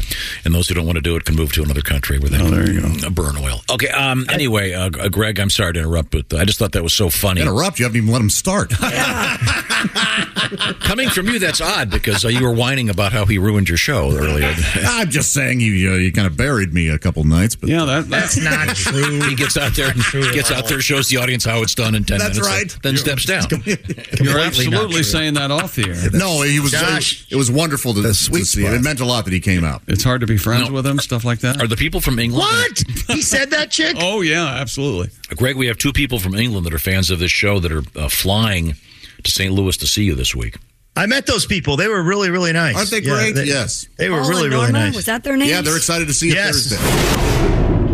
And 0.45 0.55
those 0.55 0.69
who 0.69 0.75
don't 0.77 0.87
want 0.87 0.97
to 0.97 1.03
do 1.03 1.17
it 1.17 1.25
can 1.25 1.35
move 1.35 1.53
to 1.55 1.65
another 1.65 1.83
country 1.83 2.21
where 2.21 2.31
they 2.31 2.39
can 2.39 3.13
burn 3.15 3.37
oil. 3.37 3.63
Okay, 3.69 3.89
um, 3.89 4.27
anyway, 4.31 4.75
uh, 4.75 4.91
uh, 4.97 5.09
Greg, 5.09 5.41
I'm 5.41 5.51
sorry 5.51 5.73
to 5.73 5.81
interrupt, 5.81 6.13
but 6.13 6.33
I 6.35 6.45
just 6.45 6.61
thought 6.61 6.71
that 6.73 6.85
was 6.85 6.95
so 6.95 7.11
funny. 7.11 7.41
Interrupt. 7.41 7.81
You 7.81 7.87
haven't 7.87 7.97
even 7.97 8.13
let 8.13 8.21
him 8.21 8.31
start. 8.31 8.71
Coming 10.81 11.09
from 11.09 11.27
you, 11.27 11.41
that's 11.41 11.61
odd 11.61 11.91
because 11.91 12.25
uh, 12.25 12.29
you 12.29 12.45
were 12.45 12.55
whining 12.55 12.89
about 12.89 13.13
how 13.13 13.27
he 13.27 13.39
ruined 13.39 13.69
your 13.69 13.77
show 13.77 13.88
earlier. 13.89 14.55
I'm 14.75 15.11
just 15.11 15.33
saying 15.33 15.61
you 15.61 15.93
uh, 15.93 15.97
you 15.97 16.13
kind 16.13 16.27
of 16.27 16.37
buried 16.37 16.73
me 16.75 16.89
a 16.89 16.99
couple 16.99 17.25
nights, 17.25 17.57
but 17.57 17.69
yeah, 17.69 17.85
that, 17.85 18.09
That's 18.09 18.37
not 18.37 18.69
true. 18.77 19.21
he 19.23 19.35
gets 19.35 19.57
out 19.57 19.75
there, 19.75 19.93
gets 20.33 20.51
out 20.51 20.67
there, 20.69 20.81
shows 20.81 21.09
the 21.09 21.17
audience 21.19 21.45
how 21.45 21.63
it's 21.63 21.75
done 21.75 21.95
in 21.95 22.05
ten 22.05 22.19
That's 22.19 22.39
minutes, 22.41 22.75
right. 22.75 22.83
then 22.83 22.97
steps 22.97 23.25
down. 23.25 23.45
You're 24.23 24.39
absolutely 24.41 25.03
saying 25.03 25.35
that 25.35 25.51
off 25.51 25.75
the 25.77 25.89
air. 25.91 26.11
no, 26.19 26.43
he 26.43 26.61
was. 26.61 26.73
Josh. 26.73 27.27
It 27.31 27.37
was 27.37 27.51
wonderful 27.51 27.95
to, 27.95 28.01
The 28.03 28.09
to 28.09 28.15
see. 28.15 28.41
It. 28.41 28.45
spot. 28.47 28.75
it 28.75 28.83
meant 28.83 29.01
a 29.01 29.05
lot 29.05 29.25
that 29.25 29.33
he 29.33 29.41
came 29.41 29.65
out. 29.65 29.83
It's 29.87 30.05
hard 30.05 30.21
to 30.21 30.27
be 30.27 30.37
friends 30.37 30.69
No. 30.69 30.75
with 30.75 30.87
him, 30.87 30.99
stuff 30.99 31.25
like 31.25 31.41
that. 31.41 31.61
Are 31.63 31.67
the 31.67 31.77
people 31.77 32.01
from 32.01 32.19
England? 32.19 32.45
What? 32.47 32.83
He 33.09 33.23
said 33.23 33.51
that, 33.51 33.71
Chick? 33.71 33.97
Oh 34.09 34.21
yeah, 34.21 34.47
absolutely. 34.47 35.11
Greg, 35.37 35.57
we 35.57 35.67
have 35.67 35.77
two 35.79 35.93
people 35.93 36.19
from 36.19 36.35
England 36.35 36.65
that 36.67 36.73
are 36.75 36.79
fans 36.79 37.11
of 37.11 37.19
this 37.19 37.31
show 37.31 37.59
that 37.61 37.73
are 37.73 37.83
uh, 37.97 38.09
flying 38.09 38.75
to 39.23 39.31
St. 39.31 39.53
Louis 39.53 39.77
to 39.77 39.87
see 39.87 40.05
you 40.05 40.15
this 40.15 40.35
week. 40.35 40.57
I 40.99 41.07
met 41.07 41.27
those 41.27 41.47
people. 41.47 41.77
They 41.77 41.87
were 41.87 42.03
really, 42.03 42.29
really 42.29 42.53
nice. 42.53 42.75
Aren't 42.77 42.91
they 42.91 43.01
Yeah, 43.01 43.15
great? 43.15 43.35
they- 43.37 43.45
yes. 43.45 43.87
They 43.97 44.09
were 44.11 44.21
Paul 44.21 44.31
really, 44.31 44.49
really 44.49 44.73
nice. 44.73 44.97
Was 44.97 45.05
that 45.07 45.23
their 45.23 45.37
name? 45.37 45.49
Yeah, 45.49 45.61
they're 45.63 45.77
excited 45.77 46.09
to 46.09 46.15
see 46.15 46.29
you 46.29 46.35
Yes. 46.35 46.71
Thursday. 46.71 47.89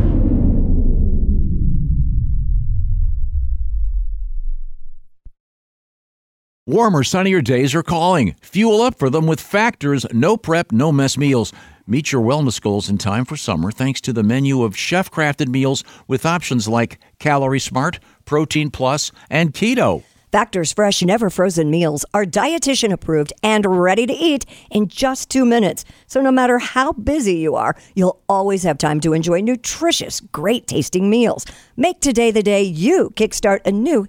Warmer, 6.66 7.04
sunnier 7.04 7.42
days 7.42 7.74
are 7.74 7.82
calling. 7.82 8.34
Fuel 8.42 8.80
up 8.80 8.98
for 8.98 9.10
them 9.10 9.26
with 9.26 9.40
Factor's 9.40 10.06
no 10.12 10.36
prep, 10.36 10.72
no 10.72 10.90
mess 10.92 11.18
meals. 11.18 11.52
Meet 11.86 12.12
your 12.12 12.22
wellness 12.22 12.58
goals 12.60 12.88
in 12.88 12.96
time 12.96 13.26
for 13.26 13.36
summer 13.36 13.70
thanks 13.70 14.00
to 14.02 14.12
the 14.14 14.22
menu 14.22 14.62
of 14.62 14.74
chef 14.76 15.10
crafted 15.10 15.48
meals 15.48 15.84
with 16.08 16.24
options 16.24 16.66
like 16.66 16.98
Calorie 17.18 17.60
Smart, 17.60 17.98
Protein 18.24 18.70
Plus, 18.70 19.12
and 19.28 19.52
Keto. 19.52 20.02
Factor's 20.34 20.72
fresh, 20.72 21.00
never 21.00 21.30
frozen 21.30 21.70
meals 21.70 22.04
are 22.12 22.24
dietitian 22.24 22.90
approved 22.90 23.32
and 23.44 23.64
ready 23.64 24.04
to 24.04 24.12
eat 24.12 24.44
in 24.68 24.88
just 24.88 25.30
two 25.30 25.44
minutes. 25.44 25.84
So 26.08 26.20
no 26.20 26.32
matter 26.32 26.58
how 26.58 26.90
busy 26.94 27.36
you 27.36 27.54
are, 27.54 27.76
you'll 27.94 28.20
always 28.28 28.64
have 28.64 28.76
time 28.76 28.98
to 29.02 29.12
enjoy 29.12 29.42
nutritious, 29.42 30.20
great 30.20 30.66
tasting 30.66 31.08
meals. 31.08 31.46
Make 31.76 32.00
today 32.00 32.32
the 32.32 32.42
day 32.42 32.64
you 32.64 33.10
kickstart 33.14 33.60
a 33.64 33.70
new 33.70 34.08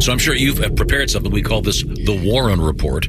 So 0.00 0.12
I'm 0.12 0.18
sure 0.18 0.34
you've 0.34 0.60
uh, 0.60 0.70
prepared 0.70 1.10
something. 1.10 1.30
We 1.30 1.42
call 1.42 1.60
this 1.60 1.82
the 1.82 2.18
Warren 2.24 2.60
Report. 2.60 3.06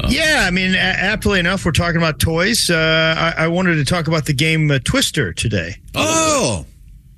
Uh, 0.00 0.08
Yeah, 0.10 0.44
I 0.46 0.50
mean, 0.50 0.74
a- 0.74 0.78
aptly 0.78 1.40
enough, 1.40 1.64
we're 1.64 1.72
talking 1.72 1.96
about 1.96 2.20
toys. 2.20 2.68
Uh, 2.68 3.14
I-, 3.38 3.44
I 3.44 3.48
wanted 3.48 3.76
to 3.76 3.84
talk 3.84 4.08
about 4.08 4.26
the 4.26 4.34
game 4.34 4.70
uh, 4.70 4.78
Twister 4.84 5.32
today. 5.32 5.76
Oh, 5.94 6.66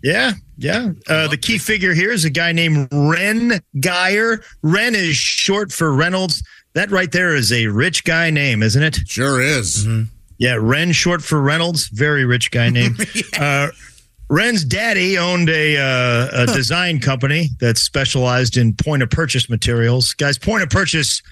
Yeah, 0.03 0.33
yeah. 0.59 0.93
Uh, 1.09 1.27
the 1.27 1.37
key 1.37 1.59
figure 1.59 1.93
here 1.93 2.13
is 2.13 2.25
a 2.25 2.31
guy 2.31 2.53
named 2.53 2.89
Reyn 2.93 3.61
Guyer. 3.79 4.45
Reyn 4.63 4.95
is 4.95 5.17
short 5.17 5.73
for 5.73 5.93
Reynolds. 5.93 6.43
That 6.75 6.91
right 6.93 7.11
there 7.11 7.35
is 7.35 7.53
a 7.53 7.67
rich 7.67 8.05
guy 8.05 8.31
name, 8.31 8.63
isn't 8.63 8.83
it? 8.83 8.97
sure 9.09 9.41
is. 9.43 9.87
Yeah, 10.39 10.55
Reyn 10.61 10.93
short 10.93 11.23
for 11.23 11.41
Reynolds. 11.41 11.89
Very 11.89 12.25
rich 12.27 12.51
guy 12.53 12.69
name. 12.71 12.97
uh, 13.41 13.69
Reyn's 14.29 14.65
daddy 14.65 15.19
owned 15.19 15.49
a, 15.49 15.77
uh, 15.79 16.43
a 16.43 16.47
design 16.47 16.99
company 17.01 17.51
that 17.61 17.79
specialized 17.79 18.57
in 18.57 18.75
point 18.75 19.03
of 19.03 19.11
purchase 19.11 19.49
materials. 19.49 20.15
Guys, 20.15 20.37
point 20.39 20.63
of 20.63 20.71
purchase, 20.71 21.23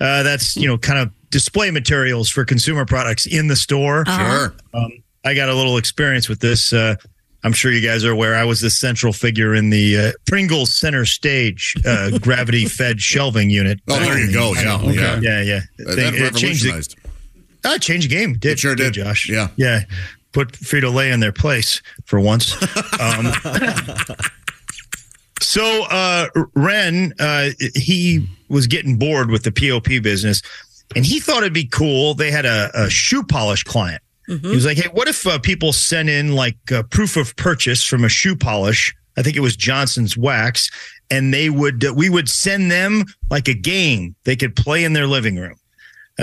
uh, 0.00 0.22
that's, 0.24 0.56
you 0.56 0.66
know, 0.66 0.76
kind 0.76 0.98
of 0.98 1.10
display 1.30 1.70
materials 1.70 2.28
for 2.28 2.44
consumer 2.44 2.84
products 2.84 3.26
in 3.26 3.46
the 3.46 3.56
store. 3.56 4.04
Sure. 4.06 4.54
Um, 4.74 4.90
I 5.24 5.34
got 5.34 5.48
a 5.48 5.54
little 5.54 5.76
experience 5.76 6.28
with 6.28 6.40
this. 6.40 6.72
Uh, 6.72 6.96
I'm 7.44 7.52
sure 7.52 7.70
you 7.72 7.80
guys 7.80 8.04
are 8.04 8.10
aware. 8.10 8.34
I 8.34 8.44
was 8.44 8.60
the 8.60 8.70
central 8.70 9.12
figure 9.12 9.54
in 9.54 9.70
the 9.70 9.98
uh, 9.98 10.12
Pringles 10.26 10.74
center 10.76 11.04
stage 11.04 11.76
uh, 11.86 12.18
gravity 12.20 12.66
fed 12.66 13.00
shelving 13.00 13.50
unit. 13.50 13.80
Oh, 13.88 13.98
there 14.00 14.18
you 14.18 14.32
go. 14.32 14.52
Yeah, 14.54 14.76
Okay. 14.80 14.94
yeah. 14.94 15.20
Yeah, 15.20 15.42
yeah. 15.42 15.60
That, 15.78 15.94
Thing- 15.94 16.12
that 16.14 16.14
it 16.14 16.34
changed 16.34 16.64
the, 16.64 16.70
revolutionized. 16.70 16.96
uh, 17.64 17.78
changed 17.78 18.10
the 18.10 18.14
game. 18.16 18.34
Did 18.34 18.52
It 18.52 18.58
sure 18.58 18.74
did. 18.74 18.94
Josh? 18.94 19.28
Yeah. 19.28 19.48
yeah. 19.56 19.82
Put 20.32 20.52
Frito 20.52 20.92
Lay 20.92 21.10
in 21.10 21.20
their 21.20 21.32
place 21.32 21.82
for 22.04 22.18
once. 22.18 22.54
um, 23.00 23.32
so 25.40 25.84
uh, 25.90 26.28
Reyn, 26.54 27.12
uh, 27.18 27.50
he 27.74 28.26
was 28.48 28.66
getting 28.66 28.96
bored 28.96 29.30
with 29.30 29.42
the 29.42 29.52
POP 29.52 30.02
business, 30.02 30.42
and 30.94 31.04
he 31.04 31.20
thought 31.20 31.38
it'd 31.38 31.52
be 31.52 31.66
cool. 31.66 32.14
They 32.14 32.30
had 32.30 32.46
a, 32.46 32.70
a 32.74 32.90
shoe 32.90 33.22
polish 33.22 33.64
client. 33.64 34.02
He 34.26 34.54
was 34.54 34.64
like, 34.64 34.78
"Hey, 34.78 34.88
what 34.92 35.08
if 35.08 35.26
uh, 35.26 35.38
people 35.38 35.72
sent 35.72 36.08
in 36.08 36.34
like 36.34 36.56
uh, 36.72 36.84
proof 36.84 37.16
of 37.16 37.34
purchase 37.36 37.84
from 37.84 38.04
a 38.04 38.08
shoe 38.08 38.36
polish? 38.36 38.94
I 39.16 39.22
think 39.22 39.36
it 39.36 39.40
was 39.40 39.56
Johnson's 39.56 40.16
Wax, 40.16 40.70
and 41.10 41.34
they 41.34 41.50
would 41.50 41.84
uh, 41.84 41.92
we 41.94 42.08
would 42.08 42.28
send 42.28 42.70
them 42.70 43.04
like 43.30 43.48
a 43.48 43.54
game 43.54 44.14
they 44.24 44.36
could 44.36 44.56
play 44.56 44.84
in 44.84 44.92
their 44.92 45.06
living 45.06 45.36
room." 45.36 45.56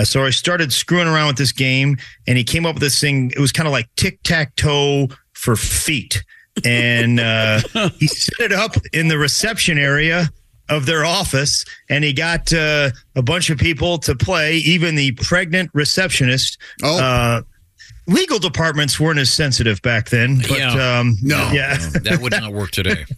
Uh, 0.00 0.04
so 0.04 0.24
I 0.24 0.30
started 0.30 0.72
screwing 0.72 1.06
around 1.08 1.26
with 1.28 1.36
this 1.36 1.52
game, 1.52 1.98
and 2.26 2.38
he 2.38 2.44
came 2.44 2.64
up 2.64 2.74
with 2.76 2.82
this 2.82 2.98
thing. 3.00 3.30
It 3.36 3.38
was 3.38 3.52
kind 3.52 3.66
of 3.66 3.72
like 3.72 3.86
tic 3.96 4.22
tac 4.22 4.56
toe 4.56 5.08
for 5.34 5.56
feet, 5.56 6.24
and 6.64 7.20
uh, 7.20 7.60
he 7.98 8.06
set 8.06 8.46
it 8.46 8.52
up 8.52 8.76
in 8.92 9.08
the 9.08 9.18
reception 9.18 9.78
area 9.78 10.28
of 10.70 10.86
their 10.86 11.04
office, 11.04 11.64
and 11.88 12.02
he 12.04 12.12
got 12.12 12.52
uh, 12.52 12.90
a 13.16 13.22
bunch 13.22 13.50
of 13.50 13.58
people 13.58 13.98
to 13.98 14.14
play, 14.14 14.56
even 14.58 14.94
the 14.94 15.12
pregnant 15.12 15.68
receptionist. 15.74 16.58
Oh. 16.82 16.98
Uh, 17.02 17.42
legal 18.06 18.38
departments 18.38 18.98
weren't 18.98 19.18
as 19.18 19.30
sensitive 19.32 19.82
back 19.82 20.08
then, 20.08 20.38
but 20.38 20.58
Yeah. 20.58 20.98
um, 21.00 21.16
No. 21.22 21.50
yeah. 21.52 21.76
that 22.04 22.20
would 22.22 22.32
not 22.32 22.52
work 22.52 22.70
today. 22.70 23.04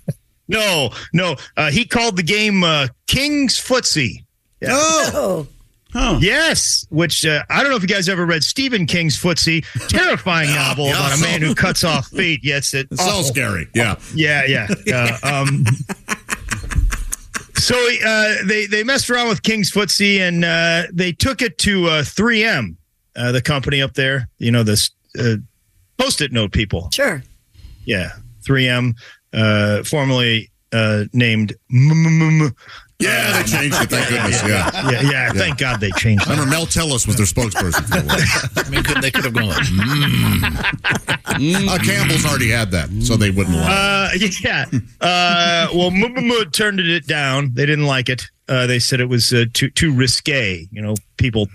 No, 0.49 0.91
no. 1.15 1.37
Uh, 1.57 1.71
he 1.71 1.87
called 1.87 2.17
the 2.17 2.23
game 2.23 2.63
uh, 2.65 2.89
King's 3.07 3.55
Footsie. 3.59 4.25
Oh, 4.67 5.47
Yes, 5.95 6.87
which 6.91 7.25
uh, 7.27 7.43
I 7.51 7.63
don't 7.63 7.71
know 7.71 7.77
if 7.77 7.83
you 7.83 7.89
guys 7.89 8.09
ever 8.09 8.25
read 8.25 8.43
Stephen 8.43 8.87
King's 8.87 9.17
Footsie, 9.21 9.65
terrifying 9.89 10.49
novel 10.55 10.87
yeah. 10.87 10.93
about 10.93 11.19
a 11.19 11.21
man 11.21 11.43
who 11.43 11.55
cuts 11.55 11.85
off 11.85 12.09
feet. 12.09 12.41
Yes, 12.43 12.75
it, 12.75 12.89
It's 12.91 13.05
so 13.05 13.23
scary. 13.23 13.69
Yeah. 13.75 13.97
Yeah, 14.15 14.45
yeah. 14.47 14.69
yeah. 14.87 15.19
um, 15.23 15.65
so 17.55 17.75
uh, 18.05 18.35
they 18.47 18.67
they 18.67 18.85
messed 18.85 19.11
around 19.11 19.29
with 19.29 19.43
King's 19.43 19.71
Footsie 19.71 20.19
and 20.19 20.45
uh, 20.45 20.85
they 20.93 21.13
took 21.13 21.43
it 21.43 21.59
to 21.59 21.87
uh, 21.87 22.03
3M, 22.03 22.77
uh, 23.17 23.33
the 23.33 23.43
company 23.43 23.83
up 23.83 23.95
there. 23.95 24.29
You 24.39 24.51
know, 24.51 24.63
this 24.63 24.91
uh, 25.19 25.37
post-it 25.99 26.33
note 26.33 26.53
people. 26.53 26.89
sure. 26.93 27.23
Yeah, 27.85 28.13
3M. 28.47 28.95
uh, 29.33 29.83
formerly 29.83 30.51
uh, 30.73 31.05
named. 31.13 31.55
Mm, 33.03 33.05
Yeah, 33.05 33.43
they 33.43 33.43
changed 33.59 33.83
it. 33.83 33.91
Thank 33.91 34.09
goodness. 34.09 34.43
Yeah. 34.43 34.91
Yeah, 34.91 35.11
yeah. 35.11 35.33
Thank 35.33 35.59
God 35.59 35.81
they 35.81 35.91
changed. 35.93 36.27
It. 36.27 36.31
Remember, 36.31 36.51
Mel 36.51 36.67
Tillis 36.67 37.07
was 37.07 37.17
their 37.17 37.27
spokesperson 37.27 37.85
for 37.89 37.99
a 37.99 38.03
while. 38.03 38.19
I 38.67 38.71
mean, 38.71 38.83
could, 38.83 39.03
they 39.03 39.11
could 39.11 39.25
have 39.25 39.35
gone 39.35 39.49
mm. 39.53 41.69
Uh, 41.69 41.79
Campbell's 41.79 42.25
already 42.27 42.51
had 42.51 42.71
that, 42.73 42.89
so 43.03 43.17
they 43.17 43.31
wouldn't 43.31 43.57
allow. 43.57 44.09
it. 44.13 44.23
Uh, 44.23 44.27
yeah. 44.43 44.65
Uh, 45.01 45.69
well, 45.75 45.91
Mumu 45.91 46.51
turned 46.53 46.81
it 46.81 47.07
down. 47.07 47.53
They 47.55 47.67
didn't 47.67 47.87
like 47.87 48.09
it. 48.09 48.31
Uh, 48.49 48.67
they 48.67 48.79
said 48.79 49.01
it 49.01 49.09
was 49.09 49.33
uh, 49.33 49.45
too 49.53 49.71
too 49.71 49.93
risque. 49.95 50.67
You 50.71 50.83
know, 50.83 50.95
people, 51.17 51.49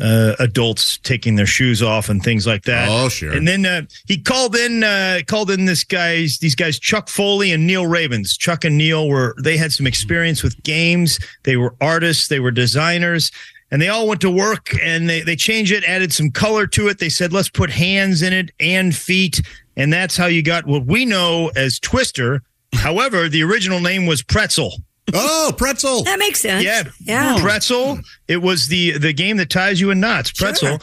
uh, 0.00 0.34
adults 0.38 0.98
taking 0.98 1.36
their 1.36 1.46
shoes 1.46 1.82
off 1.82 2.08
and 2.08 2.22
things 2.22 2.46
like 2.46 2.62
that. 2.64 2.88
Oh, 2.88 3.08
sure. 3.08 3.32
And 3.32 3.46
then 3.46 3.66
uh, 3.66 3.82
he 4.06 4.20
called 4.20 4.54
in 4.56 4.84
uh, 4.84 5.20
called 5.26 5.50
in 5.50 5.64
this 5.64 5.84
guys 5.84 6.38
these 6.38 6.54
guys 6.54 6.78
Chuck 6.78 7.08
Foley 7.08 7.52
and 7.52 7.66
Neil 7.66 7.86
Rabens. 7.86 8.36
Chuck 8.36 8.64
and 8.64 8.78
Neil 8.78 9.08
were 9.08 9.34
they 9.42 9.56
had 9.56 9.72
some 9.72 9.86
experience 9.86 10.42
with 10.42 10.62
games. 10.62 11.18
They 11.44 11.56
were 11.56 11.74
artists. 11.80 12.28
They 12.28 12.40
were 12.40 12.50
designers. 12.50 13.30
And 13.70 13.82
they 13.82 13.88
all 13.88 14.08
went 14.08 14.22
to 14.22 14.30
work 14.30 14.70
and 14.82 15.10
they, 15.10 15.20
they 15.20 15.36
changed 15.36 15.72
it, 15.72 15.84
added 15.84 16.10
some 16.10 16.30
color 16.30 16.66
to 16.68 16.88
it. 16.88 16.98
They 16.98 17.10
said, 17.10 17.34
let's 17.34 17.50
put 17.50 17.68
hands 17.68 18.22
in 18.22 18.32
it 18.32 18.50
and 18.58 18.96
feet. 18.96 19.42
And 19.76 19.92
that's 19.92 20.16
how 20.16 20.24
you 20.24 20.42
got 20.42 20.66
what 20.66 20.86
we 20.86 21.04
know 21.04 21.50
as 21.54 21.78
Twister. 21.78 22.40
However, 22.72 23.28
the 23.28 23.42
original 23.42 23.80
name 23.80 24.06
was 24.06 24.22
Pretzel. 24.22 24.72
Oh, 25.14 25.52
Pretzel. 25.56 26.04
That 26.04 26.18
makes 26.18 26.40
sense. 26.40 26.64
Yeah, 26.64 26.84
Yeah. 27.00 27.38
Pretzel. 27.40 28.00
It 28.28 28.38
was 28.42 28.68
the 28.68 28.98
the 28.98 29.12
game 29.12 29.36
that 29.38 29.50
ties 29.50 29.80
you 29.80 29.90
in 29.90 30.00
knots. 30.00 30.30
Pretzel. 30.32 30.80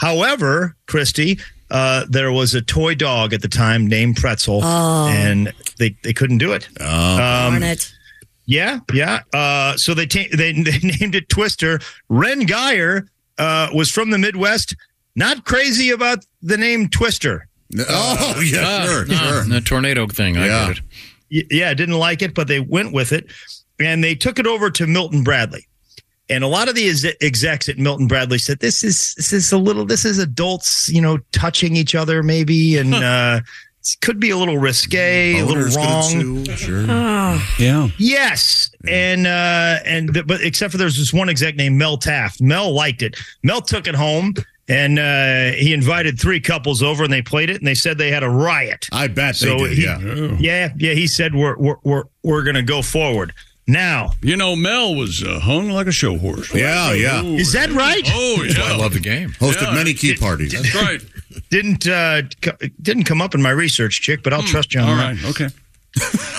However, 0.00 0.74
Kristi, 0.88 1.40
uh, 1.70 2.04
there 2.08 2.32
was 2.32 2.54
a 2.54 2.62
toy 2.62 2.94
dog 2.94 3.32
at 3.32 3.42
the 3.42 3.48
time 3.48 3.86
named 3.86 4.16
Pretzel, 4.16 4.60
Oh. 4.62 5.08
and 5.08 5.52
they 5.78 5.96
they 6.02 6.12
couldn't 6.12 6.38
do 6.38 6.52
it. 6.52 6.66
Um, 6.80 7.16
Darn 7.18 7.62
it. 7.62 7.92
yeah, 8.46 8.80
yeah. 8.92 9.20
Uh, 9.32 9.76
so 9.76 9.94
they, 9.94 10.06
ta- 10.06 10.28
they 10.32 10.52
they 10.62 10.78
named 10.82 11.14
it 11.14 11.28
Twister. 11.28 11.78
Reyn 12.08 12.42
Guyer 12.46 13.06
uh, 13.38 13.68
was 13.72 13.90
from 13.90 14.10
the 14.10 14.18
Midwest. 14.18 14.74
Not 15.14 15.44
crazy 15.44 15.90
about 15.90 16.24
the 16.40 16.56
name 16.56 16.88
Twister. 16.88 17.46
Oh, 17.88 18.42
yeah, 18.44 18.60
Ah, 18.64 18.84
sure, 18.86 19.04
ah, 19.10 19.28
sure. 19.28 19.44
The 19.44 19.60
tornado 19.60 20.06
thing. 20.06 20.36
I 20.36 20.46
Yeah. 20.46 20.68
get 20.68 20.78
it. 20.78 20.82
Y- 21.32 21.42
yeah, 21.50 21.72
didn't 21.74 21.98
like 21.98 22.22
it, 22.22 22.34
but 22.34 22.48
they 22.48 22.60
went 22.60 22.92
with 22.92 23.12
it, 23.12 23.26
and 23.80 24.04
they 24.04 24.14
took 24.14 24.38
it 24.38 24.46
over 24.46 24.70
to 24.70 24.86
Milton 24.86 25.22
Bradley. 25.24 25.66
And 26.28 26.44
a 26.44 26.46
lot 26.46 26.68
of 26.68 26.74
the 26.74 26.88
execs 27.20 27.68
at 27.68 27.78
Milton 27.78 28.06
Bradley 28.06 28.38
said, 28.38 28.60
"This 28.60 28.82
is 28.84 29.14
this 29.16 29.32
is 29.32 29.52
a 29.52 29.58
little 29.58 29.84
this 29.84 30.04
is 30.04 30.18
adults, 30.18 30.88
you 30.88 31.00
know, 31.00 31.18
touching 31.32 31.76
each 31.76 31.94
other 31.94 32.22
maybe, 32.22 32.78
and 32.78 32.94
uh, 32.94 33.40
could 34.00 34.20
be 34.20 34.30
a 34.30 34.36
little 34.36 34.56
risque, 34.56 35.38
a 35.38 35.44
little 35.44 35.58
Owners 35.62 35.76
gonna 35.76 36.24
wrong." 36.24 36.44
Sure. 36.56 36.84
Oh. 36.88 37.54
Yeah. 37.58 37.88
Yes, 37.98 38.70
and 38.86 39.26
uh, 39.26 39.80
and 39.84 40.14
th- 40.14 40.26
but 40.26 40.40
except 40.42 40.72
for 40.72 40.78
there's 40.78 40.96
this 40.96 41.12
one 41.12 41.28
exec 41.28 41.56
named 41.56 41.76
Mel 41.76 41.96
Taft. 41.98 42.40
Mel 42.40 42.72
liked 42.72 43.02
it. 43.02 43.16
Mel 43.42 43.60
took 43.60 43.86
it 43.86 43.94
home. 43.94 44.32
And 44.68 44.98
uh, 44.98 45.56
he 45.56 45.72
invited 45.74 46.20
three 46.20 46.40
couples 46.40 46.82
over, 46.82 47.02
and 47.04 47.12
they 47.12 47.20
played 47.22 47.50
it, 47.50 47.56
and 47.58 47.66
they 47.66 47.74
said 47.74 47.98
they 47.98 48.10
had 48.12 48.22
a 48.22 48.28
riot. 48.30 48.86
I 48.92 49.08
bet 49.08 49.34
they 49.38 49.46
So 49.48 49.58
did. 49.58 49.76
he- 49.76 49.84
yeah. 49.84 49.98
Yeah, 50.38 50.72
yeah. 50.78 50.92
He 50.94 51.06
said 51.08 51.34
we're 51.34 51.56
we're 51.58 51.76
we're, 51.82 52.04
we're 52.22 52.42
going 52.44 52.54
to 52.54 52.62
go 52.62 52.80
forward 52.80 53.32
now. 53.66 54.12
You 54.22 54.36
know, 54.36 54.54
Mel 54.54 54.94
was 54.94 55.22
uh, 55.22 55.40
hung 55.40 55.68
like 55.70 55.88
a 55.88 55.92
show 55.92 56.16
horse. 56.16 56.54
Yeah, 56.54 56.92
yeah. 56.92 57.22
Is 57.22 57.52
that 57.54 57.70
right? 57.70 58.02
Oh, 58.06 58.42
That's 58.44 58.56
why 58.58 58.70
I 58.72 58.76
love 58.76 58.92
the 58.94 59.00
game. 59.00 59.30
Hosted 59.32 59.62
Yeah. 59.62 59.74
many 59.74 59.94
key 59.94 60.14
parties. 60.16 60.52
That's 60.52 60.74
right. 60.74 61.02
Didn't 61.50 61.86
uh, 61.88 62.22
co- 62.40 62.56
didn't 62.80 63.04
come 63.04 63.20
up 63.22 63.34
in 63.34 63.40
my 63.42 63.50
research, 63.50 64.00
Chick, 64.02 64.22
but 64.22 64.32
I'll 64.34 64.42
trust 64.42 64.74
you 64.74 64.80
on 64.80 64.88
All 64.88 64.96
that. 64.96 65.22
right. 65.22 65.30
Okay. 65.30 65.48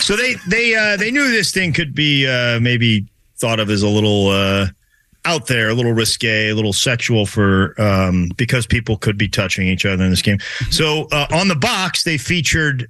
So 0.01 0.15
they 0.15 0.36
they 0.48 0.75
uh, 0.75 0.98
they 0.98 1.12
knew 1.12 1.30
this 1.32 1.51
thing 1.51 1.74
could 1.74 1.94
be 1.94 2.25
uh, 2.27 2.60
maybe 2.60 3.08
thought 3.38 3.60
of 3.60 3.70
as 3.70 3.82
a 3.84 3.88
little 3.89 4.30
uh, 4.30 4.68
out 5.25 5.48
there, 5.48 5.70
a 5.70 5.74
little 5.74 5.94
risque, 5.94 6.50
a 6.50 6.56
little 6.56 6.74
sexual 6.74 7.25
for 7.25 7.80
um, 7.82 8.30
because 8.36 8.65
people 8.68 8.98
could 8.98 9.18
be 9.18 9.27
touching 9.27 9.68
each 9.68 9.86
other 9.86 10.03
in 10.03 10.10
this 10.10 10.22
game. 10.22 10.39
So 10.70 11.08
uh, 11.12 11.27
on 11.32 11.48
the 11.48 11.56
box 11.56 12.03
they 12.03 12.18
featured 12.18 12.88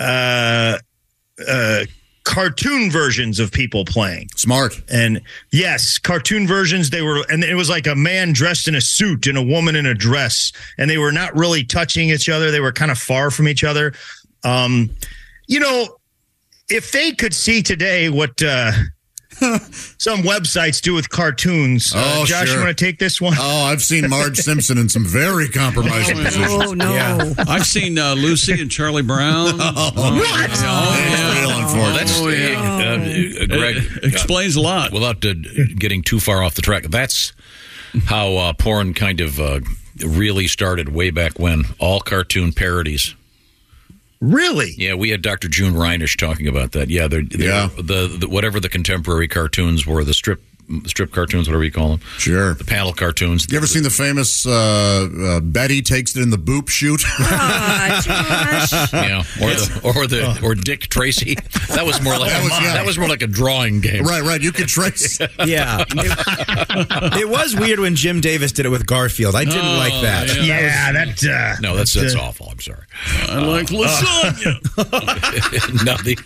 uh, 0.00 0.78
uh, 1.46 1.84
cartoon 2.24 2.90
versions 2.90 3.38
of 3.38 3.52
people 3.52 3.84
playing. 3.84 4.28
Smart. 4.34 4.82
And 4.90 5.22
yes, 5.52 5.96
cartoon 5.96 6.46
versions. 6.46 6.90
They 6.90 7.02
were, 7.02 7.24
and 7.30 7.44
it 7.44 7.54
was 7.54 7.70
like 7.70 7.86
a 7.86 7.94
man 7.94 8.32
dressed 8.32 8.66
in 8.66 8.74
a 8.74 8.80
suit 8.80 9.26
and 9.28 9.38
a 9.38 9.42
woman 9.42 9.76
in 9.76 9.86
a 9.86 9.94
dress, 9.94 10.52
and 10.76 10.90
they 10.90 10.98
were 10.98 11.12
not 11.12 11.34
really 11.36 11.64
touching 11.64 12.10
each 12.10 12.28
other. 12.28 12.50
They 12.50 12.60
were 12.60 12.72
kind 12.72 12.90
of 12.90 12.98
far 12.98 13.30
from 13.30 13.46
each 13.46 13.62
other. 13.62 13.92
Um, 14.42 14.90
you 15.46 15.60
know, 15.60 15.96
if 16.68 16.90
they 16.90 17.12
could 17.12 17.32
see 17.32 17.62
today 17.62 18.08
what 18.08 18.42
uh, 18.42 18.72
some 19.98 20.20
websites 20.22 20.80
do 20.80 20.94
with 20.94 21.10
cartoons, 21.10 21.92
uh, 21.94 22.14
Oh, 22.18 22.24
Josh, 22.24 22.46
sure. 22.48 22.58
you 22.58 22.64
want 22.64 22.76
to 22.76 22.84
take 22.84 22.98
this 22.98 23.20
one? 23.20 23.34
Oh, 23.38 23.64
I've 23.64 23.82
seen 23.82 24.08
Marge 24.08 24.36
Simpson 24.38 24.78
in 24.78 24.88
some 24.88 25.04
very 25.04 25.48
compromising 25.48 26.16
positions. 26.24 26.48
Oh, 26.50 26.72
no. 26.74 27.34
I've 27.38 27.66
seen 27.66 27.98
uh, 27.98 28.14
Lucy 28.14 28.60
and 28.60 28.70
Charlie 28.70 29.02
Brown. 29.02 29.54
Oh, 29.60 29.90
What? 29.94 30.50
It's 30.50 30.62
real 30.62 31.50
unfortunate. 31.50 31.98
That's 31.98 32.20
Oh, 32.20 32.28
yeah. 32.28 33.40
uh, 33.40 33.44
uh, 33.44 33.46
Greg. 33.58 33.76
Explains 34.04 34.56
a 34.56 34.60
lot. 34.60 34.92
without 34.92 35.24
uh, 35.24 35.34
getting 35.76 36.02
too 36.02 36.20
far 36.20 36.42
off 36.42 36.54
the 36.54 36.62
track, 36.62 36.84
that's 36.84 37.32
how 38.06 38.36
uh, 38.36 38.52
porn 38.54 38.94
kind 38.94 39.20
of 39.20 39.40
uh, 39.40 39.60
really 39.98 40.46
started 40.46 40.88
way 40.90 41.10
back 41.10 41.38
when. 41.38 41.64
All 41.78 42.00
cartoon 42.00 42.52
parodies. 42.52 43.14
Really? 44.20 44.74
Yeah, 44.78 44.94
we 44.94 45.10
had 45.10 45.20
Dr. 45.22 45.48
June 45.48 45.74
Reinisch 45.74 46.16
talking 46.16 46.48
about 46.48 46.72
that. 46.72 46.88
Yeah, 46.88 47.06
they're, 47.08 47.22
they're- 47.22 47.48
Yeah. 47.48 47.68
The, 47.76 48.16
the 48.20 48.28
whatever 48.28 48.60
the 48.60 48.68
contemporary 48.68 49.28
cartoons 49.28 49.86
were, 49.86 50.04
the 50.04 50.14
strip 50.14 50.42
strip 50.86 51.12
cartoons, 51.12 51.48
whatever 51.48 51.64
you 51.64 51.70
call 51.72 51.90
them, 51.90 52.00
Sure. 52.18 52.54
the 52.54 52.64
panel 52.64 52.92
cartoons. 52.92 53.46
You 53.50 53.56
ever 53.56 53.66
seen 53.66 53.82
the 53.82 53.90
famous 53.90 54.46
uh, 54.46 55.08
uh, 55.20 55.40
Betty 55.40 55.82
takes 55.82 56.16
it 56.16 56.22
in 56.22 56.30
the 56.30 56.38
boop 56.38 56.68
shoot? 56.68 57.02
Ah, 57.18 58.00
Josh. 58.04 58.92
Yeah, 58.92 59.18
or 59.42 59.50
the 59.54 59.80
or 59.84 60.06
the 60.06 60.40
or 60.42 60.54
Dick 60.54 60.88
Tracy. 60.88 61.34
That 61.68 61.84
was 61.86 62.00
more 62.02 62.18
like 62.18 62.30
That 62.30 62.40
a, 62.40 62.44
was- 62.44 62.52
yeah. 62.62 62.72
that 62.74 62.86
was 62.86 62.98
more 62.98 63.08
like 63.08 63.22
a 63.22 63.26
drawing 63.26 63.80
game. 63.80 64.04
right, 64.04 64.22
right. 64.22 64.40
You 64.40 64.52
could 64.52 64.68
trace. 64.68 65.18
Yeah. 65.46 65.84
It, 65.88 67.20
it 67.20 67.28
was 67.28 67.54
weird 67.56 67.78
when 67.78 67.94
Jim 67.94 68.20
Davis 68.20 68.52
did 68.52 68.66
it 68.66 68.70
with 68.70 68.86
Garfield. 68.86 69.34
I 69.34 69.44
didn't 69.44 69.60
Oh, 69.64 69.76
like 69.78 69.92
that. 70.02 70.34
yeah. 70.36 70.42
Yeah, 70.60 70.92
that. 70.92 71.24
Uh, 71.24 71.60
No, 71.60 71.76
that's 71.76 71.92
that's 71.94 72.14
uh, 72.16 72.20
awful. 72.20 72.48
I'm 72.50 72.58
sorry. 72.60 72.82
I 73.28 73.38
like 73.40 73.66
lasagna. 73.68 74.56
no, 75.84 75.96
the 76.02 76.16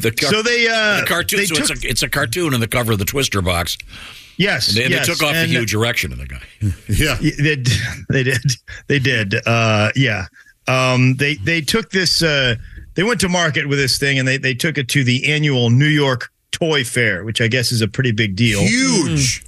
the 0.00 0.12
car- 0.12 0.30
So 0.30 0.42
they 0.42 0.66
uh, 0.68 1.00
the 1.00 1.06
cartoon. 1.06 1.40
They 1.40 1.46
So 1.46 1.54
took, 1.56 1.70
it's 1.70 1.84
a 1.84 1.88
it's 1.88 2.02
a 2.02 2.08
cartoon 2.08 2.54
in 2.54 2.60
the 2.60 2.68
cover 2.68 2.92
of 2.92 2.98
the 2.98 3.04
Twister 3.04 3.42
box. 3.42 3.57
Yes, 4.36 4.68
And 4.68 4.76
they, 4.76 4.88
yes, 4.88 5.06
they 5.06 5.12
took 5.12 5.22
off 5.22 5.34
and- 5.34 5.50
the 5.50 5.54
huge 5.58 5.74
erection 5.74 6.12
of 6.12 6.18
the 6.18 6.26
guy. 6.26 6.42
Yeah. 6.88 7.16
Yeah, 7.20 7.30
they, 7.38 7.56
they 8.10 8.22
did. 8.22 8.42
They 8.88 8.98
did. 8.98 9.34
Uh, 9.46 9.90
yeah. 9.94 10.26
Um, 10.66 11.14
they 11.16 11.34
they 11.36 11.60
took 11.62 11.90
this. 11.90 12.22
Uh, 12.22 12.56
they 12.94 13.02
went 13.02 13.20
to 13.20 13.28
market 13.28 13.68
with 13.68 13.78
this 13.78 13.98
thing, 13.98 14.18
and 14.18 14.26
they 14.28 14.36
they 14.36 14.54
took 14.54 14.76
it 14.78 14.88
to 14.88 15.02
the 15.04 15.32
annual 15.32 15.70
New 15.70 15.86
York 15.86 16.30
Toy 16.50 16.84
Fair, 16.84 17.24
which 17.24 17.40
I 17.40 17.48
guess 17.48 17.72
is 17.72 17.80
a 17.80 17.88
pretty 17.88 18.12
big 18.12 18.36
deal. 18.36 18.60
Huge. 18.60 19.44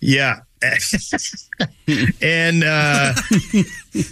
Yeah. 0.00 0.40
and 2.20 2.64
uh, 2.64 3.14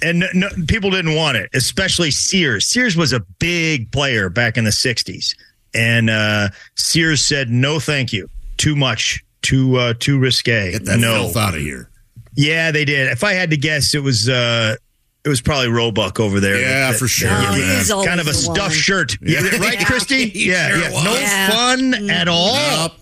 and 0.03 0.25
no, 0.33 0.49
people 0.69 0.91
didn't 0.91 1.15
want 1.17 1.37
it, 1.37 1.51
especially 1.55 2.11
Sears. 2.11 2.67
Sears 2.69 2.97
was 2.97 3.13
a 3.13 3.21
big 3.39 3.91
player 3.93 4.29
back 4.31 4.57
in 4.57 4.65
the 4.65 4.71
'60s, 4.71 5.35
and 5.75 6.09
uh, 6.09 6.49
Sears 6.77 7.25
said 7.25 7.51
no, 7.51 7.81
thank 7.81 8.13
you, 8.13 8.29
too 8.57 8.77
much, 8.77 9.23
too 9.47 9.77
uh, 9.77 9.95
too 9.99 10.19
risque. 10.19 10.73
Get 10.73 10.85
that 10.87 10.99
no, 10.99 11.23
filth 11.25 11.37
out 11.37 11.55
of 11.55 11.61
here. 11.61 11.89
yeah, 12.35 12.71
they 12.73 12.85
did. 12.85 13.09
If 13.13 13.23
I 13.25 13.33
had 13.33 13.51
to 13.51 13.57
guess, 13.57 13.95
it 13.95 14.03
was 14.03 14.29
uh 14.29 14.77
it 15.25 15.29
was 15.29 15.41
probably 15.41 15.69
Roebuck 15.69 16.21
over 16.21 16.39
there. 16.41 16.61
Yeah, 16.61 16.91
That- 16.93 16.99
for 16.99 17.09
sure. 17.09 17.29
Oh, 17.31 17.33
man. 17.33 17.79
he's 17.79 17.89
Kind 17.91 18.21
of 18.21 18.29
a 18.29 18.35
stuffed 18.35 18.59
one. 18.61 18.71
shirt, 18.71 19.17
Yeah. 19.21 19.41
Yeah, 19.43 19.57
right, 19.59 19.79
Kristi? 19.79 20.31
Yeah, 20.35 20.69
sure 20.71 20.79
yeah. 20.79 21.03
no 21.05 21.15
Yeah. 21.15 21.51
fun 21.51 22.11
at 22.11 22.29
all. 22.29 22.55
Nope. 22.55 22.93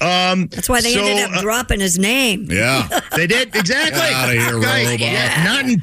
Um, 0.00 0.46
That's 0.46 0.68
why 0.68 0.80
they 0.80 0.94
so, 0.94 1.04
ended 1.04 1.24
up 1.30 1.36
uh, 1.36 1.40
dropping 1.42 1.80
his 1.80 1.98
name. 1.98 2.46
Yeah. 2.50 2.88
they 3.16 3.26
did 3.26 3.54
exactly. 3.54 4.00
Get 4.00 4.28
of 4.28 4.34
here, 4.34 4.58
Right. 4.58 4.86
Roebuck. 4.86 5.00
Yeah. 5.00 5.44
Not 5.44 5.64
in, 5.66 5.82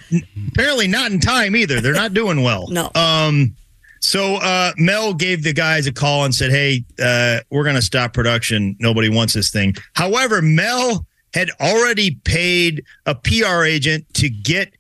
apparently 0.49 0.87
not 0.87 1.11
in 1.11 1.19
time 1.19 1.55
either. 1.55 1.81
They're 1.81 1.93
not 1.93 2.13
doing 2.13 2.41
well. 2.41 2.67
No. 2.69 2.89
Um. 2.95 3.55
So 3.99 4.35
uh, 4.35 4.73
Mel 4.77 5.13
gave 5.13 5.43
the 5.43 5.53
guys 5.53 5.87
a 5.87 5.93
call 5.93 6.25
and 6.25 6.33
said, 6.33 6.51
"Hey, 6.51 6.83
uh, 7.01 7.39
we're 7.49 7.63
going 7.63 7.75
to 7.75 7.81
stop 7.81 8.13
production. 8.13 8.75
Nobody 8.79 9.09
wants 9.09 9.33
this 9.33 9.51
thing." 9.51 9.75
However, 9.93 10.41
Mel 10.41 11.05
had 11.33 11.49
already 11.59 12.15
paid 12.23 12.83
a 13.05 13.15
PR 13.15 13.63
agent 13.63 14.05
to 14.15 14.29
get 14.29 14.73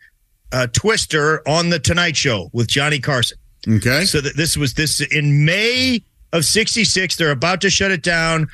uh, 0.51 0.67
Twister 0.67 1.47
on 1.47 1.69
the 1.69 1.79
Tonight 1.79 2.15
Show 2.15 2.49
with 2.53 2.67
Johnny 2.67 2.99
Carson. 2.99 3.37
Okay. 3.67 4.05
So 4.05 4.21
that 4.21 4.37
this 4.37 4.55
was 4.55 4.73
this 4.73 5.01
in 5.01 5.45
May 5.45 6.01
of 6.33 6.45
'66. 6.45 7.15
They're 7.15 7.31
about 7.31 7.61
to 7.61 7.69
shut 7.69 7.91
it 7.91 8.03
down. 8.03 8.47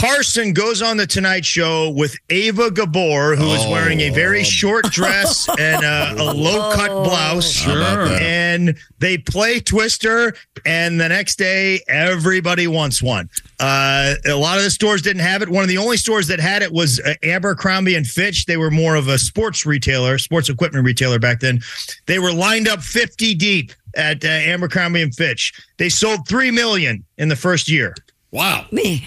Carson 0.00 0.54
goes 0.54 0.80
on 0.80 0.96
the 0.96 1.06
Tonight 1.06 1.44
Show 1.44 1.90
with 1.90 2.16
Eva 2.30 2.70
Gabor, 2.70 3.36
who 3.36 3.52
is 3.52 3.66
wearing 3.66 4.00
a 4.00 4.08
very 4.08 4.42
short 4.42 4.86
dress 4.86 5.46
and 5.58 5.84
a, 5.84 6.14
a 6.22 6.32
low 6.32 6.72
cut 6.74 6.88
blouse. 6.88 7.60
How 7.60 7.76
about 7.76 8.08
that? 8.08 8.22
And 8.22 8.78
they 8.98 9.18
play 9.18 9.60
Twister, 9.60 10.34
and 10.64 10.98
the 10.98 11.10
next 11.10 11.36
day, 11.36 11.82
everybody 11.86 12.66
wants 12.66 13.02
one. 13.02 13.28
Uh, 13.60 14.14
a 14.24 14.32
lot 14.32 14.56
of 14.56 14.64
the 14.64 14.70
stores 14.70 15.02
didn't 15.02 15.20
have 15.20 15.42
it. 15.42 15.50
One 15.50 15.64
of 15.64 15.68
the 15.68 15.76
only 15.76 15.98
stores 15.98 16.28
that 16.28 16.40
had 16.40 16.62
it 16.62 16.72
was 16.72 16.98
uh, 17.00 17.12
Abercrombie 17.22 17.94
and 17.94 18.06
Fitch. 18.06 18.46
They 18.46 18.56
were 18.56 18.70
more 18.70 18.94
of 18.94 19.08
a 19.08 19.18
sports 19.18 19.66
retailer, 19.66 20.16
sports 20.16 20.48
equipment 20.48 20.86
retailer 20.86 21.18
back 21.18 21.40
then. 21.40 21.60
They 22.06 22.18
were 22.18 22.32
lined 22.32 22.68
up 22.68 22.80
50 22.80 23.34
deep 23.34 23.72
at 23.94 24.24
uh, 24.24 24.28
Abercrombie 24.28 25.02
and 25.02 25.14
Fitch. 25.14 25.52
They 25.76 25.90
sold 25.90 26.26
3 26.26 26.52
million 26.52 27.04
in 27.18 27.28
the 27.28 27.36
first 27.36 27.68
year. 27.68 27.94
Wow. 28.30 28.64
Me. 28.70 29.06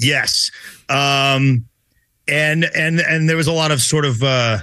Yes. 0.00 0.50
Um, 0.88 1.66
and 2.28 2.64
and 2.74 3.00
and 3.00 3.28
there 3.28 3.36
was 3.36 3.46
a 3.46 3.52
lot 3.52 3.70
of 3.70 3.80
sort 3.80 4.04
of 4.04 4.22
uh, 4.22 4.58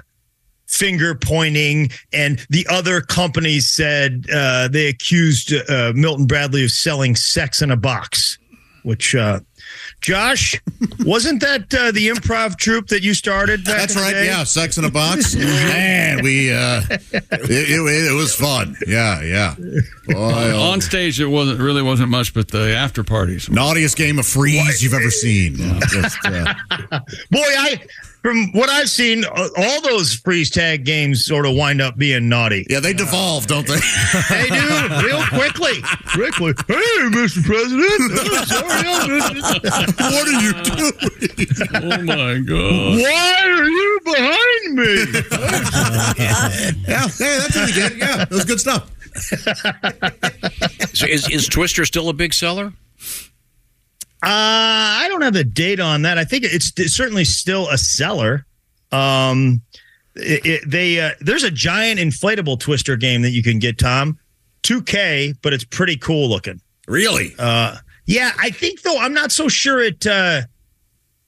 finger 0.68 1.16
pointing, 1.16 1.90
and 2.14 2.46
the 2.50 2.66
other 2.70 3.02
companies 3.02 3.70
said 3.70 4.26
uh, 4.34 4.68
they 4.68 4.88
accused 4.88 5.54
uh, 5.70 5.94
Milton 5.96 6.26
Bradley 6.26 6.64
of 6.64 6.72
selling 6.72 7.16
sex 7.16 7.62
in 7.62 7.72
a 7.72 7.78
box, 7.78 8.38
which. 8.84 9.16
Josh, 10.02 10.62
wasn't 11.00 11.42
that 11.42 11.74
uh, 11.74 11.92
the 11.92 12.08
improv 12.08 12.56
troupe 12.58 12.88
that 12.88 13.04
you 13.04 13.14
started? 13.14 13.66
Back 13.66 13.78
That's 13.78 13.94
in 13.96 14.00
the 14.00 14.06
right. 14.06 14.14
day? 14.14 14.26
Yeah, 14.28 14.44
sex 14.44 14.78
in 14.78 14.86
a 14.86 14.92
box. 14.92 15.36
Man, 15.36 16.24
we 16.24 16.52
uh, 16.54 16.82
it, 16.92 17.26
it, 17.32 18.12
it 18.12 18.16
was 18.16 18.34
fun. 18.34 18.78
Yeah, 18.88 19.22
yeah. 19.24 19.56
Boy, 20.08 20.52
oh, 20.54 20.72
On 20.72 20.82
stage, 20.82 21.20
it 21.20 21.26
wasn't 21.26 21.60
really 21.60 21.82
wasn't 21.82 22.10
much, 22.10 22.34
but 22.34 22.48
the 22.50 22.74
after 22.76 23.04
parties. 23.04 23.50
naughtiest 23.50 23.98
game 23.98 24.20
of 24.20 24.26
freeze 24.26 24.82
you've 24.84 24.94
ever 24.94 25.12
seen. 25.12 25.56
Yeah, 25.58 25.80
just, 25.90 26.18
uh, 26.26 26.54
Boy, 27.32 27.40
I 27.42 27.82
from 28.28 28.52
what 28.52 28.70
I've 28.70 28.90
seen, 28.90 29.24
uh, 29.24 29.48
all 29.56 29.82
those 29.84 30.14
freeze 30.16 30.50
tag 30.50 30.84
games 30.84 31.24
sort 31.24 31.46
of 31.46 31.56
wind 31.56 31.80
up 31.80 31.98
being 31.98 32.28
naughty. 32.28 32.68
yeah, 32.70 32.82
they 32.82 32.92
devolve, 32.92 33.48
don't 33.48 33.66
they? 33.66 33.80
They 34.30 34.50
do 34.50 35.08
real 35.08 35.24
quickly. 35.28 35.82
Quickly. 36.08 36.54
Hey, 36.68 37.08
Mr. 37.08 37.42
President. 37.46 37.88
Oh, 38.30 38.44
sorry, 38.44 38.84
I 38.86 39.08
missed 39.08 39.56
it. 39.56 39.96
what 39.98 40.28
are 40.28 40.42
you 40.42 40.54
doing? 40.64 40.92
Oh 41.74 42.04
my 42.04 42.40
god! 42.40 42.98
Why 43.02 43.30
are 43.46 43.64
you 43.64 44.00
behind 44.04 44.76
me? 44.76 44.92
yeah, 46.24 47.08
hey, 47.08 47.38
that's 47.40 47.56
what 47.56 47.70
he 47.70 47.74
did. 47.80 47.98
Yeah, 47.98 48.18
that 48.18 48.30
was 48.30 48.46
good 48.46 48.60
stuff. 48.60 48.92
So 50.94 51.06
is, 51.08 51.30
is 51.30 51.48
Twister 51.48 51.86
still 51.86 52.10
a 52.10 52.14
big 52.14 52.34
seller? 52.34 52.74
Uh, 54.28 55.00
I 55.04 55.06
don't 55.10 55.22
have 55.22 55.34
the 55.34 55.44
data 55.46 55.82
on 55.84 56.02
that. 56.02 56.18
I 56.18 56.26
think 56.26 56.44
it's, 56.44 56.74
it's 56.78 56.94
certainly 56.96 57.24
still 57.24 57.70
a 57.70 57.78
seller. 57.78 58.46
Um, 58.92 59.62
it, 60.16 60.46
it- 60.46 60.70
they 60.70 61.00
uh, 61.00 61.12
there's 61.22 61.44
a 61.44 61.52
giant 61.52 62.00
inflatable 62.00 62.60
twister 62.60 62.98
game 62.98 63.22
that 63.22 63.30
you 63.32 63.42
can 63.44 63.60
get, 63.60 63.78
Tom. 63.78 64.18
2K, 64.64 65.36
but 65.42 65.54
it's 65.54 65.64
pretty 65.64 65.96
cool 65.96 66.28
looking. 66.28 66.60
Really? 66.88 67.34
Uh, 67.40 67.78
yeah, 68.06 68.32
I 68.40 68.50
think 68.50 68.82
though 68.82 68.98
I'm 68.98 69.14
not 69.14 69.32
so 69.32 69.48
sure 69.48 69.82
it. 69.82 70.06
Uh, 70.06 70.42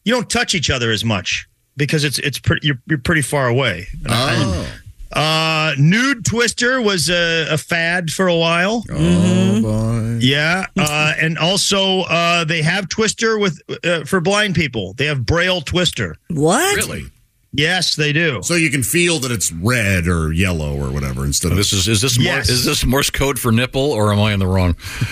you 0.04 0.14
don't 0.14 0.30
touch 0.30 0.56
each 0.56 0.70
other 0.70 0.92
as 0.92 1.06
much 1.06 1.48
because 1.78 2.04
it's 2.04 2.20
it's 2.20 2.40
pretty 2.40 2.68
you're, 2.68 2.82
you're 2.88 2.98
pretty 3.00 3.22
far 3.22 3.48
away. 3.48 3.88
Oh. 4.08 4.68
Uh, 5.12 5.74
nude 5.78 6.24
twister 6.26 6.82
was 6.82 7.10
a, 7.10 7.48
a 7.50 7.58
fad 7.58 8.12
for 8.12 8.28
a 8.28 8.36
while. 8.36 8.84
Oh 8.92 9.62
boy. 9.62 10.18
Yeah, 10.22 10.66
uh, 10.78 11.14
and 11.20 11.38
also 11.38 12.02
uh, 12.02 12.44
they 12.44 12.62
have 12.62 12.90
Twister 12.90 13.40
with 13.40 13.62
uh, 13.84 14.04
for 14.06 14.20
blind 14.20 14.56
people. 14.56 14.94
They 14.94 15.06
have 15.06 15.26
Braille 15.26 15.62
Twister. 15.62 16.18
What? 16.30 16.76
Really? 16.76 17.06
Yes, 17.52 17.96
they 17.96 18.14
do. 18.14 18.42
So 18.44 18.54
you 18.54 18.70
can 18.70 18.84
feel 18.84 19.18
that 19.20 19.32
it's 19.32 19.52
red 19.52 20.08
or 20.08 20.32
yellow 20.32 20.76
or 20.78 20.92
whatever 20.92 21.26
instead 21.26 21.52
of 21.52 21.58
This 21.58 21.74
is 21.74 21.88
is 21.88 22.00
this 22.00 22.20
Mor- 22.20 22.38
is 22.40 22.64
this 22.64 22.86
Morse 22.86 23.10
code 23.10 23.40
for 23.40 23.52
nipple, 23.52 23.82
or 23.92 24.14
am 24.14 24.20
I 24.20 24.34
in 24.34 24.40
the 24.40 24.46
wrong? 24.46 24.76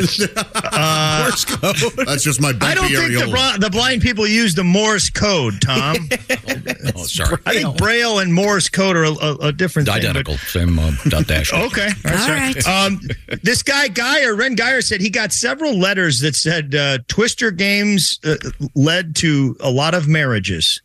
Morse 0.00 1.44
code. 1.44 2.06
That's 2.06 2.24
just 2.24 2.40
my 2.40 2.48
I 2.48 2.52
bumpy 2.52 2.74
don't 2.74 2.88
think 2.88 3.12
the, 3.12 3.26
areola. 3.36 3.60
the 3.60 3.70
blind 3.70 4.02
people 4.02 4.26
use 4.26 4.54
the 4.54 4.64
Morse 4.64 5.10
code, 5.10 5.60
Tom. 5.60 5.96
Oh, 6.96 7.04
sorry. 7.04 7.36
I 7.46 7.54
think 7.54 7.76
Braille 7.78 8.18
and 8.18 8.32
Morse 8.34 8.68
code 8.68 8.96
are 8.96 9.04
a, 9.04 9.10
a, 9.12 9.34
a 9.48 9.52
different 9.52 9.86
thing, 9.88 9.94
but- 9.96 10.04
Identical, 10.04 10.36
same 10.38 10.78
uh, 10.78 10.92
dot 11.08 11.26
dash. 11.26 11.52
Okay. 11.60 11.88
That's 12.02 12.22
All 12.22 12.28
right. 12.34 12.66
right. 12.66 12.86
Um, 12.86 13.00
this 13.42 13.62
guy 13.62 13.88
Guyer, 13.88 14.36
Reyn 14.36 14.56
Guyer, 14.56 14.82
said 14.82 15.00
he 15.00 15.10
got 15.10 15.32
several 15.32 15.78
letters 15.78 16.20
that 16.20 16.34
said 16.34 16.74
uh, 16.74 16.98
Twister 17.08 17.50
games 17.50 18.18
uh, 18.24 18.36
led 18.74 19.14
to 19.16 19.56
a 19.60 19.70
lot 19.70 19.94
of 19.94 20.08
marriages. 20.08 20.80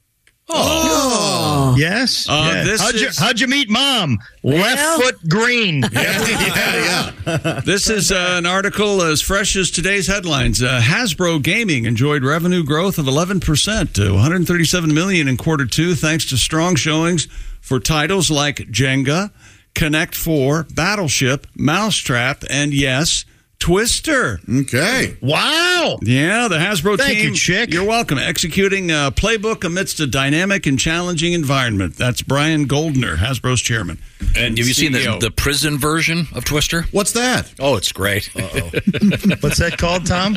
Oh. 0.47 1.75
Yes. 1.77 2.27
Uh, 2.29 2.51
yeah. 2.53 2.63
this 2.63 2.81
how'd, 2.81 2.95
you, 2.95 3.07
is- 3.07 3.17
how'd 3.17 3.39
you 3.39 3.47
meet 3.47 3.69
mom? 3.69 4.19
Left 4.43 4.77
Well- 4.77 4.99
foot 5.01 5.29
green. 5.29 5.83
yeah, 5.91 7.11
yeah. 7.25 7.61
This 7.65 7.89
is 7.89 8.11
uh, 8.11 8.35
an 8.37 8.45
article 8.45 9.01
as 9.01 9.21
fresh 9.21 9.55
as 9.55 9.71
today's 9.71 10.07
headlines. 10.07 10.61
Uh, 10.61 10.79
Hasbro 10.83 11.41
Gaming 11.41 11.85
enjoyed 11.85 12.23
revenue 12.23 12.63
growth 12.63 12.97
of 12.99 13.05
11% 13.05 13.93
to 13.93 14.13
137 14.13 14.93
million 14.93 15.27
in 15.27 15.37
quarter 15.37 15.65
two, 15.65 15.95
thanks 15.95 16.25
to 16.27 16.37
strong 16.37 16.75
showings 16.75 17.25
for 17.61 17.79
titles 17.79 18.29
like 18.29 18.57
Jenga, 18.71 19.31
Connect 19.73 20.13
Four, 20.15 20.67
Battleship, 20.75 21.47
Mousetrap, 21.55 22.43
and 22.49 22.73
yes, 22.73 23.25
Twister. 23.65 24.39
Okay. 24.47 25.17
Wow. 25.21 25.97
Yeah, 26.03 26.47
the 26.47 26.57
Hasbro 26.57 26.99
Thank 26.99 27.17
team. 27.17 27.29
you, 27.29 27.35
Chick. 27.35 27.73
You're 27.73 27.83
welcome. 27.83 28.19
Executing 28.19 28.91
a 28.91 29.11
playbook 29.11 29.63
amidst 29.63 29.99
a 29.99 30.05
dynamic 30.05 30.67
and 30.67 30.77
challenging 30.77 31.33
environment. 31.33 31.95
That's 31.95 32.21
Brian 32.21 32.67
Goldner, 32.67 33.15
Hasbro's 33.15 33.61
chairman. 33.61 33.97
And 34.37 34.55
have 34.59 34.67
you 34.67 34.73
seen 34.75 34.91
the, 34.91 35.17
the 35.19 35.31
prison 35.31 35.79
version 35.79 36.27
of 36.35 36.45
Twister? 36.45 36.83
What's 36.91 37.13
that? 37.13 37.51
Oh, 37.59 37.75
it's 37.75 37.91
great. 37.91 38.25
What's 38.35 39.57
that 39.57 39.77
called, 39.79 40.05
Tom? 40.05 40.35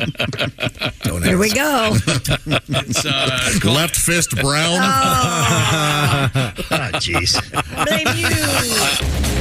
Here 1.21 1.37
we 1.37 1.51
go. 1.51 1.95
It's, 2.81 3.05
uh, 3.05 3.59
Left 3.69 3.95
fist 3.95 4.31
brown. 4.31 4.79
Ah, 4.81 6.61
jeez. 6.95 7.39
Blame 7.85 8.07
you. 8.17 8.27